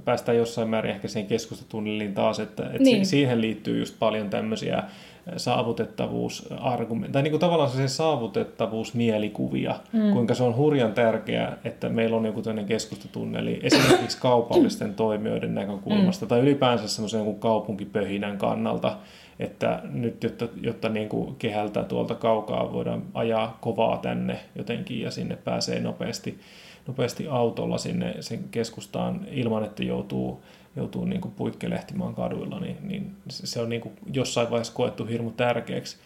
päästään 0.04 0.38
jossain 0.38 0.68
määrin 0.68 0.92
ehkä 0.92 1.08
siihen 1.08 1.28
keskustatunneliin 1.28 2.14
taas, 2.14 2.40
että, 2.40 2.62
että 2.66 2.78
Niin. 2.78 3.06
si- 3.06 3.10
siihen 3.10 3.40
liittyy 3.40 3.78
just 3.78 3.94
paljon 3.98 4.30
tämmöisiä 4.30 4.82
saavutettavuusargumentteja, 5.36 7.12
tai 7.12 7.22
niin 7.22 7.30
kuin 7.30 7.40
tavallaan 7.40 7.70
se 7.70 7.88
saavutettavuusmielikuvia, 7.88 9.74
mm. 9.92 10.12
kuinka 10.12 10.34
se 10.34 10.42
on 10.42 10.56
hurjan 10.56 10.92
tärkeää, 10.92 11.56
että 11.64 11.88
meillä 11.88 12.16
on 12.16 12.26
joku 12.26 12.42
tämmöinen 12.42 12.66
keskustatunneli 12.66 13.60
esimerkiksi 13.62 14.18
kaupallisten 14.28 14.94
toimijoiden 14.94 15.54
näkökulmasta, 15.54 16.24
mm. 16.24 16.28
tai 16.28 16.40
ylipäänsä 16.40 16.88
semmoisen 16.88 17.18
jonkun 17.18 17.40
kaupunkipöhinän 17.40 18.38
kannalta, 18.38 18.96
että 19.38 19.82
nyt 19.92 20.22
jotta, 20.22 20.48
jotta 20.60 20.88
niin 20.88 21.08
kuin 21.08 21.36
kehältä 21.36 21.84
tuolta 21.84 22.14
kaukaa 22.14 22.72
voidaan 22.72 23.02
ajaa 23.14 23.58
kovaa 23.60 23.96
tänne 23.96 24.40
jotenkin 24.56 25.00
ja 25.00 25.10
sinne 25.10 25.36
pääsee 25.36 25.80
nopeasti, 25.80 26.40
nopeasti 26.86 27.26
autolla 27.28 27.78
sinne 27.78 28.14
sen 28.20 28.44
keskustaan 28.50 29.26
ilman, 29.30 29.64
että 29.64 29.82
joutuu, 29.84 30.42
joutuu 30.76 31.04
niin 31.04 31.20
kuin 31.20 31.34
puikkelehtimaan 31.34 32.14
kaduilla, 32.14 32.60
niin, 32.60 32.76
niin 32.82 33.16
se 33.28 33.60
on 33.60 33.68
niin 33.68 33.80
kuin 33.80 33.94
jossain 34.12 34.50
vaiheessa 34.50 34.72
koettu 34.72 35.04
hirmu 35.04 35.30
tärkeäksi. 35.30 35.96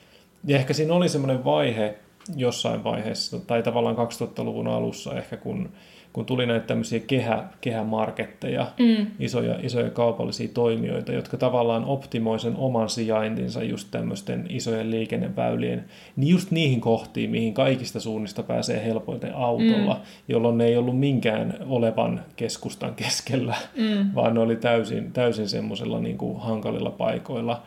Ja 0.45 0.57
ehkä 0.57 0.75
siinä 0.75 0.95
oli 0.95 1.09
semmoinen 1.09 1.45
vaihe 1.45 1.99
jossain 2.37 2.85
vaiheessa, 2.85 3.39
tai 3.39 3.63
tavallaan 3.63 3.97
2000-luvun 3.97 4.69
alussa 4.69 5.19
ehkä, 5.19 5.37
kun, 5.37 5.69
kun 6.17 6.27
tuli 6.27 6.47
näitä 6.47 6.67
tämmöisiä 6.67 7.01
kehä, 7.01 7.45
kehämarketteja, 7.61 8.67
mm. 8.79 9.07
isoja, 9.19 9.59
isoja 9.63 9.91
kaupallisia 9.91 10.49
toimijoita, 10.55 11.13
jotka 11.13 11.37
tavallaan 11.37 11.85
optimoi 11.85 12.41
sen 12.41 12.57
oman 12.57 12.89
sijaintinsa 12.89 13.63
just 13.63 13.89
tämmöisten 13.91 14.47
isojen 14.49 14.91
liikenneväylien, 14.91 15.85
niin 16.17 16.31
just 16.31 16.51
niihin 16.51 16.81
kohtiin, 16.81 17.31
mihin 17.31 17.55
kaikista 17.55 18.01
suunnista 18.01 18.43
pääsee 18.43 18.85
helpoiten 18.85 19.35
autolla, 19.35 19.95
mm. 19.95 20.01
jolloin 20.29 20.59
ne 20.59 20.65
ei 20.65 20.77
ollut 20.77 20.99
minkään 20.99 21.55
olevan 21.67 22.25
keskustan 22.37 22.95
keskellä, 22.95 23.57
mm. 23.77 24.15
vaan 24.15 24.35
ne 24.35 24.41
oli 24.41 24.57
täysin, 24.57 25.13
täysin 25.13 25.49
semmoisella 25.49 26.01
niin 26.01 26.19
kuin 26.19 26.41
hankalilla 26.41 26.91
paikoilla. 26.91 27.63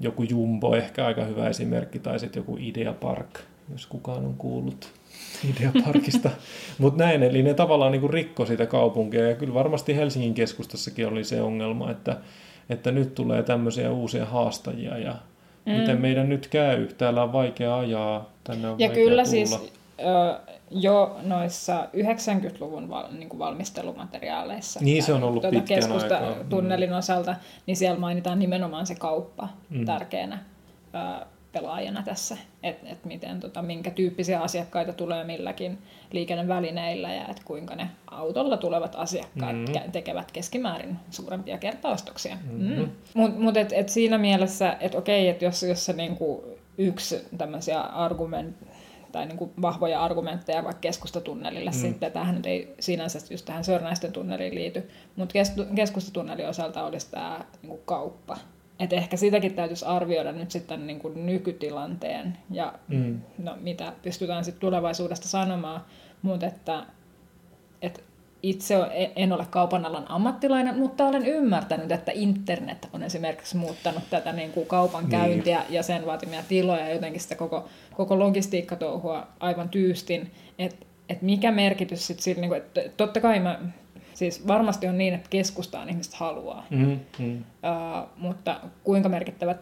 Joku 0.00 0.22
Jumbo 0.22 0.74
ehkä 0.74 1.06
aika 1.06 1.24
hyvä 1.24 1.48
esimerkki, 1.48 1.98
tai 1.98 2.18
sitten 2.18 2.40
joku 2.40 2.56
Idea 2.60 2.92
Park, 2.92 3.38
jos 3.72 3.86
kukaan 3.86 4.24
on 4.24 4.34
kuullut 4.34 4.99
Ideaparkista. 5.50 6.30
Mutta 6.78 7.04
näin, 7.04 7.22
eli 7.22 7.42
ne 7.42 7.54
tavallaan 7.54 7.92
niinku 7.92 8.08
rikko 8.08 8.46
sitä 8.46 8.66
kaupunkia, 8.66 9.28
ja 9.28 9.34
kyllä 9.34 9.54
varmasti 9.54 9.96
Helsingin 9.96 10.34
keskustassakin 10.34 11.08
oli 11.08 11.24
se 11.24 11.42
ongelma, 11.42 11.90
että, 11.90 12.16
että 12.70 12.90
nyt 12.90 13.14
tulee 13.14 13.42
tämmöisiä 13.42 13.90
uusia 13.90 14.26
haastajia, 14.26 14.98
ja 14.98 15.14
mm. 15.66 15.72
miten 15.72 16.00
meidän 16.00 16.28
nyt 16.28 16.48
käy, 16.48 16.86
täällä 16.86 17.22
on 17.22 17.32
vaikea 17.32 17.78
ajaa, 17.78 18.30
tänne 18.44 18.68
on 18.68 18.78
Ja 18.78 18.88
vaikea 18.88 19.04
kyllä 19.04 19.22
tulla. 19.22 19.30
siis 19.30 19.72
ö, 20.00 20.40
jo 20.70 21.16
noissa 21.22 21.88
90-luvun 21.96 22.90
val, 22.90 23.04
niin 23.10 23.38
valmistelumateriaaleissa. 23.38 24.80
Niin, 24.82 25.02
se 25.02 25.12
on 25.12 25.24
ollut 25.24 25.42
tuota 25.42 25.56
pitkän 25.56 25.76
keskusta 25.76 26.18
aikaa. 26.18 26.42
Mm. 26.42 26.48
tunnelin 26.48 26.92
osalta, 26.92 27.36
niin 27.66 27.76
siellä 27.76 28.00
mainitaan 28.00 28.38
nimenomaan 28.38 28.86
se 28.86 28.94
kauppa 28.94 29.48
mm. 29.70 29.84
tärkeänä 29.84 30.38
ö, 30.94 31.26
pelaajana 31.52 32.02
tässä, 32.02 32.36
että 32.62 32.88
et 32.88 33.04
miten, 33.04 33.40
tota, 33.40 33.62
minkä 33.62 33.90
tyyppisiä 33.90 34.40
asiakkaita 34.40 34.92
tulee 34.92 35.24
milläkin 35.24 35.78
liikennevälineillä 36.12 37.14
ja 37.14 37.28
että 37.28 37.42
kuinka 37.44 37.74
ne 37.74 37.90
autolla 38.10 38.56
tulevat 38.56 38.94
asiakkaat 38.98 39.56
Mm. 39.56 39.64
mm. 39.84 39.92
tekevät 39.92 40.32
keskimäärin 40.32 40.96
suurempia 41.10 41.58
kertaostoksia. 41.58 42.36
Mm. 42.50 42.74
Mm. 42.76 42.88
Mutta 43.14 43.40
mut 43.40 43.56
et, 43.56 43.72
et 43.72 43.88
siinä 43.88 44.18
mielessä, 44.18 44.76
että 44.80 44.98
okei, 44.98 45.28
että 45.28 45.44
jos, 45.44 45.62
jos 45.62 45.86
se 45.86 45.92
niinku 45.92 46.44
yksi 46.78 47.28
tämmöisiä 47.38 47.80
argument, 47.80 48.56
tai 49.12 49.26
niin 49.26 49.38
kuin 49.38 49.50
vahvoja 49.62 50.04
argumentteja 50.04 50.64
vaikka 50.64 50.80
keskustatunnelille 50.80 51.70
mm. 51.70 51.76
sitten. 51.76 52.12
Tämähän 52.12 52.34
nyt 52.34 52.46
ei 52.46 52.74
sinänsä 52.80 53.18
just 53.30 53.44
tähän 53.46 53.64
Sörnäisten 53.64 54.12
tunneliin 54.12 54.54
liity, 54.54 54.90
mutta 55.16 55.34
keskustatunnelin 55.74 56.48
osalta 56.48 56.84
olisi 56.84 57.10
tämä 57.10 57.44
niin 57.62 57.68
kuin 57.68 57.82
kauppa. 57.84 58.38
Et 58.80 58.92
ehkä 58.92 59.16
sitäkin 59.16 59.54
täytyisi 59.54 59.84
arvioida 59.84 60.32
nyt 60.32 60.50
sitten 60.50 60.86
niin 60.86 60.98
kuin 60.98 61.26
nykytilanteen 61.26 62.38
ja 62.50 62.74
mm. 62.88 63.20
no, 63.38 63.56
mitä 63.60 63.92
pystytään 64.02 64.44
sitten 64.44 64.60
tulevaisuudesta 64.60 65.28
sanomaan, 65.28 65.84
mutta 66.22 66.46
että, 66.46 66.86
että 67.82 68.00
itse 68.42 68.76
en 69.16 69.32
ole 69.32 69.46
kaupan 69.50 69.86
alan 69.86 70.10
ammattilainen, 70.10 70.78
mutta 70.78 71.06
olen 71.06 71.26
ymmärtänyt, 71.26 71.92
että 71.92 72.12
internet 72.14 72.88
on 72.92 73.02
esimerkiksi 73.02 73.56
muuttanut 73.56 74.02
tätä 74.10 74.32
niin 74.32 74.52
kuin 74.52 74.66
kaupan 74.66 75.06
käyntiä 75.06 75.58
niin. 75.58 75.74
ja 75.74 75.82
sen 75.82 76.06
vaatimia 76.06 76.42
tiloja 76.48 76.88
ja 76.88 76.94
jotenkin 76.94 77.20
sitä 77.20 77.34
koko, 77.34 77.68
koko 77.96 78.18
logistiikkatouhua 78.18 79.26
aivan 79.40 79.68
tyystin, 79.68 80.30
että 80.58 80.86
et 81.08 81.22
mikä 81.22 81.50
merkitys 81.50 82.06
sitten 82.06 82.24
sillä, 82.24 82.40
niin 82.40 82.48
kuin, 82.48 82.58
että 82.58 82.80
totta 82.96 83.20
kai 83.20 83.40
mä, 83.40 83.60
siis 84.20 84.46
varmasti 84.46 84.86
on 84.86 84.98
niin, 84.98 85.14
että 85.14 85.28
keskustaan 85.30 85.88
ihmiset 85.88 86.14
haluaa, 86.14 86.66
mm, 86.70 87.00
mm. 87.18 87.36
Uh, 87.36 88.08
mutta 88.16 88.60
kuinka 88.84 89.08
merkittävä 89.08 89.54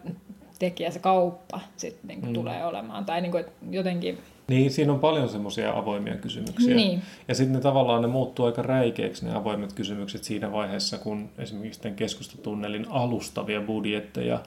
tekijä 0.59 0.91
se 0.91 0.99
kauppa 0.99 1.59
sitten 1.77 2.07
niin 2.07 2.25
mm. 2.25 2.33
tulee 2.33 2.65
olemaan, 2.65 3.05
tai 3.05 3.21
niin 3.21 3.31
kuin, 3.31 3.45
jotenkin 3.69 4.17
niin, 4.47 4.71
siinä 4.71 4.93
on 4.93 4.99
paljon 4.99 5.29
semmoisia 5.29 5.77
avoimia 5.77 6.15
kysymyksiä. 6.15 6.75
Niin. 6.75 7.01
Ja 7.27 7.35
sitten 7.35 7.55
ne 7.55 7.61
tavallaan 7.61 8.01
ne 8.01 8.07
muuttuu 8.07 8.45
aika 8.45 8.61
räikeiksi 8.61 9.25
ne 9.25 9.35
avoimet 9.35 9.73
kysymykset 9.73 10.23
siinä 10.23 10.51
vaiheessa, 10.51 10.97
kun 10.97 11.29
esimerkiksi 11.37 11.81
tämän 11.81 11.95
keskustatunnelin 11.95 12.85
alustavia 12.89 13.61
budjetteja, 13.61 14.39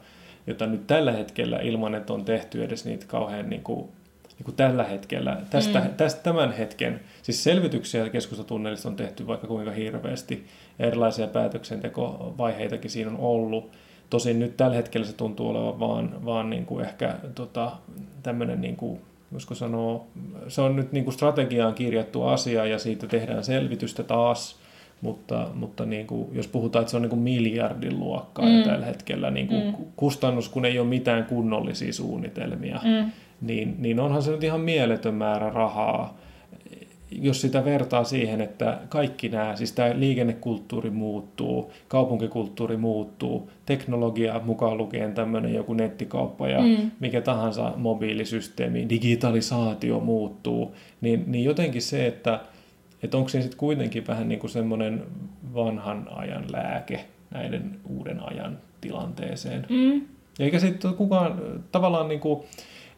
jota 0.47 0.67
nyt 0.67 0.87
tällä 0.87 1.13
hetkellä 1.13 1.59
ilman, 1.59 1.95
että 1.95 2.13
on 2.13 2.25
tehty 2.25 2.65
edes 2.65 2.85
niitä 2.85 3.07
kauhean 3.07 3.51
niin 3.51 3.63
kuin, 3.63 3.89
niin 4.43 4.45
kuin 4.45 4.57
tällä 4.57 4.85
hetkellä, 4.85 5.37
tästä, 5.51 5.81
mm. 5.81 5.95
tästä 5.97 6.23
tämän 6.23 6.53
hetken, 6.53 7.01
siis 7.23 7.45
selvityksiä 7.45 8.09
keskustatunnelista 8.09 8.89
on 8.89 8.97
tehty 8.97 9.27
vaikka 9.27 9.47
kuinka 9.47 9.71
hirveästi, 9.71 10.47
erilaisia 10.79 11.27
päätöksentekovaiheitakin 11.27 12.91
siinä 12.91 13.11
on 13.11 13.17
ollut. 13.19 13.71
Tosin 14.11 14.39
nyt 14.39 14.57
tällä 14.57 14.77
hetkellä 14.77 15.07
se 15.07 15.13
tuntuu 15.13 15.49
olevan 15.49 15.81
vaan, 15.81 16.25
vaan 16.25 16.51
niin 16.51 16.67
kuin 16.67 16.85
ehkä 16.85 17.15
tota, 17.35 17.73
tämmöinen 18.23 18.61
niin 18.61 18.77
kuin 18.77 19.01
voisiko 19.33 19.55
sanoa, 19.55 20.05
se 20.49 20.61
on 20.61 20.77
nyt 20.77 20.93
niin 20.93 21.05
kuin 21.05 21.15
strategiaan 21.15 21.75
kirjattu 21.75 22.23
asia 22.23 22.67
ja 22.67 22.79
siitä 22.79 23.07
tehdään 23.07 23.45
selvitystä 23.45 24.03
taas, 24.03 24.57
mutta, 25.01 25.49
mutta 25.55 25.87
niin 25.87 26.07
kuin, 26.07 26.29
jos 26.33 26.49
puhutaan, 26.49 26.81
että 26.81 26.91
se 26.91 26.97
on 26.97 27.03
niin 27.03 27.11
kuin 27.11 27.23
miljardin 27.23 28.01
luokkaa 28.01 28.47
mm. 28.47 28.63
tällä 28.63 28.87
hetkellä 28.87 29.31
niin 29.31 29.47
kuin 29.47 29.67
mm. 29.67 29.75
kustannus, 29.97 30.49
kun 30.49 30.65
ei 30.65 30.79
ole 30.79 30.89
mitään 30.89 31.25
kunnollisia 31.25 31.93
suunnitelmia, 31.93 32.81
mm. 32.85 33.11
Niin, 33.43 33.75
niin 33.79 34.01
onhan 34.01 34.23
se 34.23 34.31
nyt 34.31 34.45
ihan 34.45 34.61
mieletön 34.61 35.15
määrä 35.15 35.51
rahaa, 35.51 36.19
jos 37.21 37.41
sitä 37.41 37.65
vertaa 37.65 38.05
siihen, 38.05 38.41
että 38.41 38.79
kaikki 38.89 39.29
nämä, 39.29 39.57
siis 39.57 39.73
tämä 39.73 39.91
liikennekulttuuri 39.95 40.91
muuttuu, 40.91 41.73
kaupunkikulttuuri 41.89 42.77
muuttuu, 42.77 43.51
teknologia 43.67 44.41
mukaan 44.45 44.79
lukien 44.79 45.15
tämmöinen 45.15 45.55
joku 45.55 45.75
nettikauppa 45.75 46.49
ja 46.49 46.61
mm. 46.61 46.91
mikä 47.01 47.21
tahansa 47.21 47.73
mobiilisysteemi, 47.77 48.89
digitalisaatio 48.89 50.01
muuttuu, 50.01 50.75
niin, 51.01 51.25
niin 51.27 51.45
jotenkin 51.45 51.83
se, 51.83 52.07
että, 52.07 52.41
että 53.03 53.17
onko 53.17 53.29
se 53.29 53.43
sitten 53.43 53.59
kuitenkin 53.59 54.07
vähän 54.07 54.29
niin 54.29 54.39
kuin 54.39 54.51
semmoinen 54.51 55.03
vanhan 55.55 56.09
ajan 56.11 56.45
lääke, 56.53 57.05
näiden 57.31 57.81
uuden 57.89 58.21
ajan 58.21 58.59
tilanteeseen. 58.81 59.67
Mm. 59.69 60.03
Eikä 60.39 60.59
sitten 60.59 60.95
kukaan 60.95 61.41
tavallaan 61.73 62.09
niin 62.09 62.21
kuin, 62.21 62.45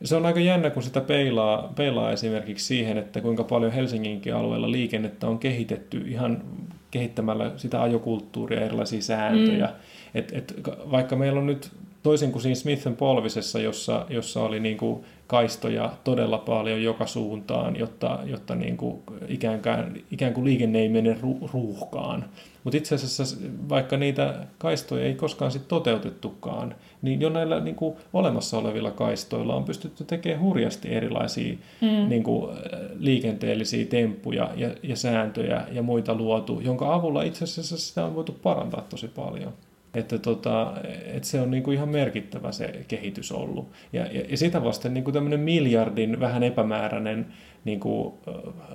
se 0.05 0.17
on 0.17 0.27
aika 0.27 0.41
jännä, 0.41 0.71
kun 0.71 0.83
sitä 0.83 1.01
peilaa, 1.01 1.73
peilaa 1.77 2.13
esimerkiksi 2.13 2.67
siihen, 2.67 2.99
että 2.99 3.21
kuinka 3.21 3.45
paljon 3.45 3.73
Helsinginkin 3.73 4.35
alueella 4.35 4.71
liikennettä 4.71 5.27
on 5.27 5.39
kehitetty 5.39 6.05
ihan 6.07 6.43
kehittämällä 6.91 7.53
sitä 7.57 7.83
ajokulttuuria 7.83 8.59
ja 8.59 8.67
erilaisia 8.67 9.03
sääntöjä. 9.03 9.67
Mm. 9.67 9.73
Et, 10.15 10.33
et, 10.33 10.55
vaikka 10.91 11.17
meillä 11.17 11.41
on 11.41 11.47
nyt 11.47 11.71
toisin 12.05 12.33
kuin 12.33 12.43
siinä 12.43 12.55
Smithen 12.55 12.97
polvisessa, 12.97 13.59
jossa, 13.59 14.07
jossa 14.09 14.43
oli 14.43 14.61
niin 14.61 14.77
kuin 14.77 15.05
kaistoja 15.27 15.93
todella 16.05 16.39
paljon 16.39 16.83
joka 16.83 17.07
suuntaan, 17.07 17.77
jotta, 17.77 18.19
jotta 18.25 18.55
niin 18.55 18.77
kuin 18.77 19.03
ikään, 19.29 19.63
kuin, 19.63 20.05
ikään 20.11 20.35
kuin 20.35 20.45
liikenne 20.45 20.79
ei 20.79 20.89
mene 20.89 21.19
ruuhkaan. 21.53 22.25
Mutta 22.65 22.77
itse 22.77 22.95
asiassa 22.95 23.37
vaikka 23.69 23.97
niitä 23.97 24.47
kaistoja 24.59 25.05
ei 25.05 25.15
koskaan 25.15 25.51
sit 25.51 25.69
toteutettukaan, 25.69 26.75
niin 27.03 27.21
jo 27.21 27.29
näillä 27.29 27.61
niin 27.61 27.77
kuin 27.77 27.97
olemassa 28.13 28.59
olevilla 28.59 28.91
kaistoilla 28.91 29.55
on 29.55 29.65
pystytty 29.65 30.05
tekemään 30.05 30.43
hurjasti 30.43 30.89
erilaisia 30.89 31.55
mm. 31.81 32.09
niin 32.09 32.23
kuin, 32.23 32.57
liikenteellisiä 32.99 33.87
temppuja 33.87 34.51
ja, 34.57 34.71
ja 34.83 34.97
sääntöjä 34.97 35.67
ja 35.73 35.83
muita 35.83 36.15
luotu, 36.15 36.61
jonka 36.61 36.95
avulla 36.95 37.23
itse 37.23 37.45
asiassa 37.45 37.79
sitä 37.79 38.05
on 38.05 38.15
voitu 38.15 38.33
parantaa 38.43 38.87
tosi 38.91 39.09
paljon. 39.09 39.53
Että, 39.95 40.19
tota, 40.19 40.73
että 41.05 41.29
se 41.29 41.41
on 41.41 41.51
niin 41.51 41.63
kuin 41.63 41.75
ihan 41.77 41.89
merkittävä 41.89 42.53
se 42.53 42.85
kehitys 42.89 43.33
ollut. 43.33 43.69
Ja, 43.93 44.07
ja, 44.07 44.23
ja 44.29 44.37
sitä 44.37 44.65
vasten 44.65 44.95
niin 44.95 45.05
kuin 45.05 45.15
tämmöinen 45.15 45.41
miljardin 45.41 46.21
vähän 46.21 46.43
epämääräinen 46.43 47.27
niin 47.65 47.81
kuin, 47.81 48.15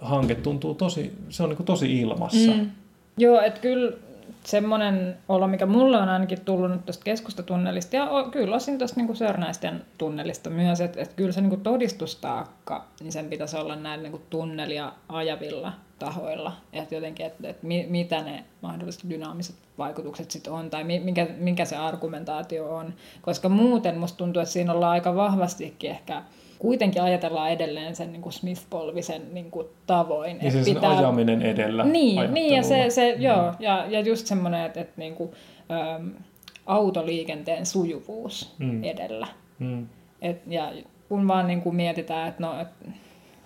hanke 0.01 0.35
tuntuu 0.35 0.73
tosi, 0.73 1.13
se 1.29 1.43
on 1.43 1.49
niin 1.49 1.57
kuin 1.57 1.67
tosi 1.67 1.99
ilmassa. 1.99 2.51
Mm. 2.51 2.71
Joo, 3.17 3.41
että 3.41 3.59
kyllä 3.59 3.91
semmoinen 4.43 5.17
olo, 5.29 5.47
mikä 5.47 5.65
mulle 5.65 5.97
on 5.97 6.09
ainakin 6.09 6.41
tullut 6.41 6.71
nyt 6.71 6.85
tuosta 6.85 7.03
keskustatunnelista, 7.03 7.95
ja 7.95 8.09
kyllä 8.31 8.55
osin 8.55 8.77
tuosta 8.77 8.97
niinku 8.97 9.15
Sörnäisten 9.15 9.81
tunnelista 9.97 10.49
myös, 10.49 10.81
että, 10.81 11.01
että 11.01 11.15
kyllä 11.15 11.31
se 11.31 11.41
niinku 11.41 11.57
todistustaakka, 11.57 12.85
niin 12.99 13.11
sen 13.11 13.25
pitäisi 13.25 13.57
olla 13.57 13.75
näillä 13.75 14.03
niinku 14.03 14.21
tunnelia 14.29 14.91
ajavilla 15.09 15.73
tahoilla, 15.99 16.53
että 16.73 16.95
jotenkin, 16.95 17.25
että, 17.25 17.49
että 17.49 17.67
mitä 17.87 18.23
ne 18.23 18.43
mahdollisesti 18.61 19.09
dynaamiset 19.09 19.55
vaikutukset 19.77 20.31
sitten 20.31 20.53
on, 20.53 20.69
tai 20.69 20.83
mikä, 20.83 21.27
mikä 21.37 21.65
se 21.65 21.75
argumentaatio 21.75 22.75
on, 22.75 22.93
koska 23.21 23.49
muuten 23.49 23.97
musta 23.97 24.17
tuntuu, 24.17 24.41
että 24.41 24.53
siinä 24.53 24.73
ollaan 24.73 24.91
aika 24.91 25.15
vahvastikin 25.15 25.91
ehkä 25.91 26.23
kuitenkin 26.59 27.01
ajatellaan 27.01 27.51
edelleen 27.51 27.95
sen 27.95 28.11
niin 28.11 28.21
kuin 28.21 28.33
Smith-polvisen 28.33 29.33
niin 29.33 29.51
kuin 29.51 29.67
tavoin. 29.87 30.37
Niin 30.37 30.51
se 30.51 30.73
pitää... 30.73 30.97
ajaminen 30.97 31.41
edellä. 31.41 31.83
Niin, 31.83 32.33
niin 32.33 32.55
ja, 32.55 32.63
se, 32.63 32.89
se, 32.89 33.15
mm. 33.15 33.21
joo, 33.21 33.53
ja, 33.59 33.85
ja 33.89 33.99
just 33.99 34.27
semmoinen, 34.27 34.65
että, 34.65 34.81
että 34.81 34.93
niin 34.97 35.15
kuin, 35.15 35.31
äm, 35.71 36.11
autoliikenteen 36.65 37.65
sujuvuus 37.65 38.55
mm. 38.57 38.83
edellä. 38.83 39.27
Mm. 39.59 39.87
Et, 40.21 40.41
ja 40.47 40.73
kun 41.09 41.27
vaan 41.27 41.47
niin 41.47 41.61
kuin 41.61 41.75
mietitään, 41.75 42.27
että 42.27 42.43
no, 42.43 42.61
et 42.61 42.67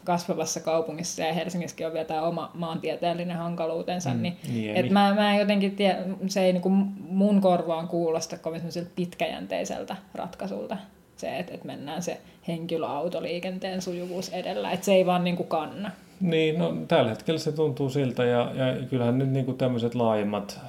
kasvavassa 0.03 0.59
kaupungissa 0.59 1.21
ja 1.21 1.33
Helsingissäkin 1.33 1.87
on 1.87 1.93
vielä 1.93 2.05
tämä 2.05 2.21
oma 2.21 2.51
maantieteellinen 2.53 3.37
hankaluutensa, 3.37 4.13
mm, 4.13 4.21
niin, 4.21 4.37
niin 4.53 4.75
et 4.75 4.89
mä, 4.89 5.13
mä 5.13 5.37
jotenkin 5.37 5.75
tie, 5.75 5.97
se 6.27 6.45
ei 6.45 6.53
niin 6.53 6.61
kuin 6.61 6.73
mun 7.09 7.41
korvaan 7.41 7.87
kuulosta 7.87 8.37
kovin 8.37 8.61
pitkäjänteiseltä 8.95 9.95
ratkaisulta 10.13 10.77
se, 11.17 11.39
että, 11.39 11.53
että 11.53 11.67
mennään 11.67 12.01
se 12.01 12.21
henkilöautoliikenteen 12.47 13.81
sujuvuus 13.81 14.29
edellä, 14.29 14.71
että 14.71 14.85
se 14.85 14.93
ei 14.93 15.05
vaan 15.05 15.23
niin 15.23 15.35
kuin 15.35 15.49
kanna. 15.49 15.91
Niin, 16.21 16.59
no 16.59 16.73
tällä 16.87 17.09
hetkellä 17.09 17.39
se 17.39 17.51
tuntuu 17.51 17.89
siltä 17.89 18.23
ja, 18.23 18.51
ja 18.55 18.85
kyllähän 18.89 19.17
nyt 19.17 19.29
niin 19.29 19.45
kuin 19.45 19.57
tämmöiset 19.57 19.95
laajemmat 19.95 20.59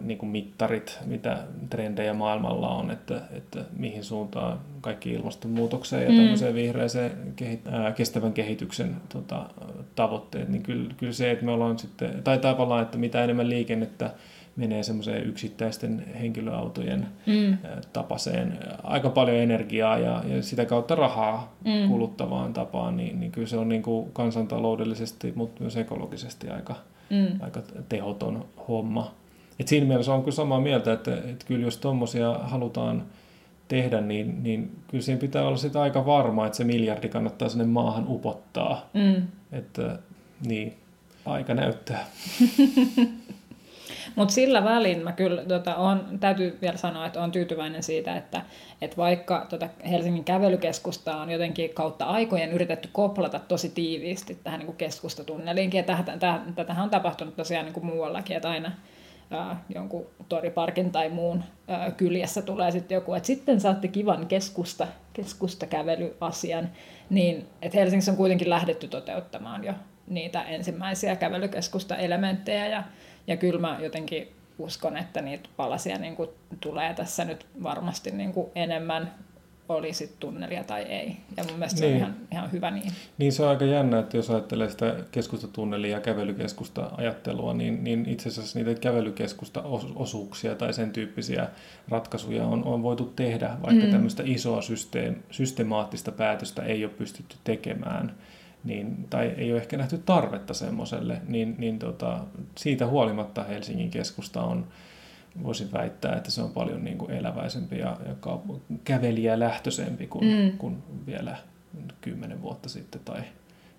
niin 0.00 0.18
kuin 0.18 0.30
mittarit, 0.30 0.98
mitä 1.06 1.38
trendejä 1.70 2.14
maailmalla 2.14 2.68
on, 2.68 2.90
että, 2.90 3.20
että 3.32 3.64
mihin 3.76 4.04
suuntaan 4.04 4.60
kaikki 4.80 5.12
ilmastonmuutokseen 5.12 6.02
ja 6.02 6.10
mm. 6.10 6.16
tämmöiseen 6.16 6.54
vihreäseen 6.54 7.12
kehit- 7.36 7.74
ää, 7.74 7.92
kestävän 7.92 8.32
kehityksen 8.32 8.96
tota, 9.08 9.50
tavoitteet, 9.94 10.48
niin 10.48 10.62
kyllä, 10.62 10.94
kyllä 10.96 11.12
se, 11.12 11.30
että 11.30 11.44
me 11.44 11.52
ollaan 11.52 11.78
sitten, 11.78 12.22
tai 12.24 12.38
tavallaan, 12.38 12.82
että 12.82 12.98
mitä 12.98 13.24
enemmän 13.24 13.48
liikennettä 13.48 14.10
menee 14.56 14.82
semmoiseen 14.82 15.26
yksittäisten 15.26 16.04
henkilöautojen 16.20 17.06
mm. 17.26 17.58
tapaseen 17.92 18.58
aika 18.82 19.10
paljon 19.10 19.36
energiaa 19.36 19.98
ja, 19.98 20.22
ja 20.26 20.42
sitä 20.42 20.66
kautta 20.66 20.94
rahaa 20.94 21.56
mm. 21.64 21.88
kuluttavaan 21.88 22.52
tapaan, 22.52 22.96
niin, 22.96 23.20
niin 23.20 23.32
kyllä 23.32 23.48
se 23.48 23.56
on 23.56 23.68
niin 23.68 23.82
kuin 23.82 24.12
kansantaloudellisesti, 24.12 25.32
mutta 25.36 25.60
myös 25.60 25.76
ekologisesti 25.76 26.50
aika, 26.50 26.74
mm. 27.10 27.40
aika 27.40 27.62
tehoton 27.88 28.44
homma. 28.68 29.14
Et 29.60 29.68
siinä 29.68 29.86
mielessä 29.86 30.14
on 30.14 30.20
kyllä 30.20 30.36
samaa 30.36 30.60
mieltä, 30.60 30.92
että, 30.92 31.14
että 31.14 31.46
kyllä 31.46 31.64
jos 31.64 31.76
tuommoisia 31.76 32.38
halutaan 32.42 33.06
tehdä, 33.68 34.00
niin, 34.00 34.42
niin 34.42 34.76
kyllä 34.88 35.04
siinä 35.04 35.20
pitää 35.20 35.46
olla 35.46 35.56
sitä 35.56 35.82
aika 35.82 36.06
varma, 36.06 36.46
että 36.46 36.56
se 36.56 36.64
miljardi 36.64 37.08
kannattaa 37.08 37.48
sinne 37.48 37.64
maahan 37.64 38.04
upottaa. 38.08 38.90
Mm. 38.92 39.22
Että 39.52 39.98
niin, 40.46 40.74
aika 41.26 41.54
näyttää. 41.54 42.06
Mutta 44.16 44.34
sillä 44.34 44.64
välin 44.64 45.04
mä 45.04 45.12
kyllä 45.12 45.44
tota, 45.44 45.76
on, 45.76 46.18
täytyy 46.20 46.58
vielä 46.62 46.76
sanoa, 46.76 47.06
että 47.06 47.20
olen 47.20 47.32
tyytyväinen 47.32 47.82
siitä, 47.82 48.16
että, 48.16 48.42
että 48.82 48.96
vaikka 48.96 49.46
tota 49.48 49.68
Helsingin 49.90 50.24
kävelykeskusta 50.24 51.16
on 51.16 51.30
jotenkin 51.30 51.74
kautta 51.74 52.04
aikojen 52.04 52.52
yritetty 52.52 52.88
koplata 52.92 53.38
tosi 53.38 53.68
tiiviisti 53.68 54.38
tähän 54.44 54.58
niin 54.58 54.66
kuin 54.66 54.76
keskustatunneliinkin, 54.76 55.78
ja 55.78 55.84
tähän, 55.84 56.04
tätähän 56.54 56.84
on 56.84 56.90
tapahtunut 56.90 57.36
tosiaan 57.36 57.64
niin 57.64 57.74
kuin 57.74 57.86
muuallakin, 57.86 58.36
että 58.36 58.50
aina 58.50 58.72
jonkun 59.74 60.06
toriparkin 60.28 60.92
tai 60.92 61.08
muun 61.08 61.44
kyljessä 61.96 62.42
tulee 62.42 62.70
sitten 62.70 62.94
joku, 62.94 63.14
että 63.14 63.26
sitten 63.26 63.60
saatte 63.60 63.88
kivan 63.88 64.26
keskusta, 64.26 64.86
keskustakävelyasian, 65.12 66.70
niin 67.10 67.46
että 67.62 67.78
Helsingissä 67.78 68.12
on 68.12 68.16
kuitenkin 68.16 68.50
lähdetty 68.50 68.88
toteuttamaan 68.88 69.64
jo 69.64 69.72
niitä 70.06 70.42
ensimmäisiä 70.42 71.16
kävelykeskusta 71.16 71.96
elementtejä 71.96 72.66
ja 72.66 72.82
ja 73.26 73.36
kyllä 73.36 73.60
mä 73.60 73.78
jotenkin 73.80 74.32
uskon, 74.58 74.96
että 74.96 75.22
niitä 75.22 75.48
palasia 75.56 75.98
niin 75.98 76.16
kuin 76.16 76.30
tulee 76.60 76.94
tässä 76.94 77.24
nyt 77.24 77.46
varmasti 77.62 78.10
niin 78.10 78.32
kuin 78.32 78.46
enemmän 78.54 79.14
olisi 79.68 80.16
tunnelia 80.20 80.64
tai 80.64 80.82
ei. 80.82 81.16
Ja 81.36 81.44
mun 81.44 81.58
mielestä 81.58 81.80
niin. 81.80 81.80
se 81.80 81.86
on 81.86 81.92
niin. 81.92 81.96
ihan, 81.96 82.14
ihan 82.32 82.52
hyvä 82.52 82.70
niin. 82.70 82.92
Niin 83.18 83.32
se 83.32 83.42
on 83.42 83.48
aika 83.48 83.64
jännä, 83.64 83.98
että 83.98 84.16
jos 84.16 84.30
ajattelee 84.30 84.70
sitä 84.70 84.96
keskustatunnelia 85.12 85.90
ja 85.90 86.00
kävelykeskusta 86.00 86.90
ajattelua, 86.96 87.54
niin, 87.54 87.84
niin 87.84 88.08
itse 88.08 88.28
asiassa 88.28 88.58
niitä 88.58 88.80
kävelykeskusta 88.80 89.62
osuuksia 89.94 90.54
tai 90.54 90.72
sen 90.72 90.90
tyyppisiä 90.90 91.48
ratkaisuja 91.88 92.46
on, 92.46 92.64
on 92.64 92.82
voitu 92.82 93.12
tehdä, 93.16 93.56
vaikka 93.62 93.84
mm. 93.84 93.90
tämmöistä 93.90 94.22
isoa 94.26 94.62
systeem, 94.62 95.14
systemaattista 95.30 96.12
päätöstä 96.12 96.62
ei 96.62 96.84
ole 96.84 96.92
pystytty 96.92 97.36
tekemään 97.44 98.14
niin, 98.64 99.06
tai 99.10 99.26
ei 99.26 99.52
ole 99.52 99.60
ehkä 99.60 99.76
nähty 99.76 99.98
tarvetta 99.98 100.54
semmoiselle, 100.54 101.20
niin, 101.28 101.54
niin 101.58 101.78
tota, 101.78 102.20
siitä 102.56 102.86
huolimatta 102.86 103.44
Helsingin 103.44 103.90
keskusta 103.90 104.42
on, 104.42 104.66
voisin 105.42 105.72
väittää, 105.72 106.16
että 106.16 106.30
se 106.30 106.42
on 106.42 106.50
paljon 106.50 106.84
niin 106.84 106.98
kuin 106.98 107.10
eläväisempi 107.10 107.78
ja, 107.78 107.96
ja 108.06 108.14
kävelijälähtöisempi 108.84 110.06
kuin, 110.06 110.24
mm. 110.24 110.58
kuin 110.58 110.82
vielä 111.06 111.36
kymmenen 112.00 112.42
vuotta 112.42 112.68
sitten 112.68 113.00
tai 113.04 113.22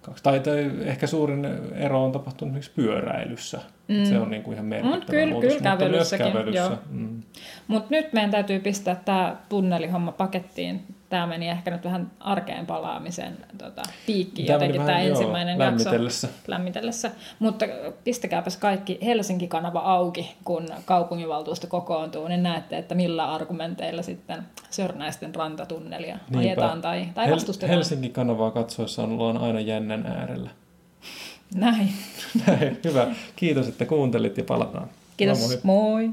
kaksi. 0.01 0.23
Tai, 0.23 0.39
tai 0.39 0.71
ehkä 0.81 1.07
suurin 1.07 1.45
ero 1.73 2.03
on 2.05 2.11
tapahtunut 2.11 2.51
esimerkiksi 2.51 2.81
pyöräilyssä. 2.81 3.61
Mm. 3.87 4.05
Se 4.05 4.19
on 4.19 4.29
niin 4.29 4.43
kuin 4.43 4.53
ihan 4.53 4.65
merkittävä 4.65 4.95
Mut 4.95 5.09
kyllä, 5.09 5.31
muutos, 5.31 5.53
kyllä 5.53 5.69
mutta 5.69 5.89
myös 5.89 6.11
kävelyssä. 6.17 6.77
Mm. 6.89 7.21
Mutta 7.67 7.87
nyt 7.89 8.13
meidän 8.13 8.31
täytyy 8.31 8.59
pistää 8.59 8.95
tämä 8.95 9.35
tunnelihomma 9.49 10.11
pakettiin 10.11 10.83
tämä 11.09 11.27
meni 11.27 11.49
ehkä 11.49 11.71
nyt 11.71 11.83
vähän 11.83 12.11
arkeen 12.19 12.65
palaamisen 12.65 13.37
tota, 13.57 13.81
piikkiin 14.05 14.45
tämä 14.45 14.55
jotenkin 14.55 14.81
tämä 14.81 14.99
ensimmäinen 14.99 15.57
joo, 15.57 15.65
lämmitellessä. 15.65 16.27
jakso 16.27 16.41
lämmitellessä. 16.51 17.11
Mutta 17.39 17.65
pistäkääpäs 18.03 18.57
kaikki 18.57 18.99
Helsinki-kanava 19.05 19.79
auki, 19.79 20.35
kun 20.43 20.67
kaupunginvaltuusto 20.85 21.67
kokoontuu, 21.67 22.27
niin 22.27 22.43
näette, 22.43 22.77
että 22.77 22.95
millä 22.95 23.33
argumenteilla 23.33 24.01
sitten 24.01 24.43
Sörnäisten 24.69 25.35
rantatunnelia 25.35 26.15
Niinpä. 26.29 26.39
ajetaan 26.39 26.81
tai, 26.81 27.07
tai 27.13 27.31
vastustetaan. 27.31 27.69
Hel- 27.69 27.75
Helsinki-kanavaa 27.77 28.51
katsoessa 28.51 29.03
ollaan 29.03 29.37
aina 29.37 29.59
jännän 29.59 30.05
äärellä. 30.05 30.49
Näin. 31.55 31.89
Näin, 32.47 32.77
hyvä. 32.83 33.15
Kiitos, 33.35 33.67
että 33.67 33.85
kuuntelit 33.85 34.37
ja 34.37 34.43
palataan. 34.43 34.89
Kiitos, 35.17 35.39
moi. 35.39 35.59
moi. 35.63 36.09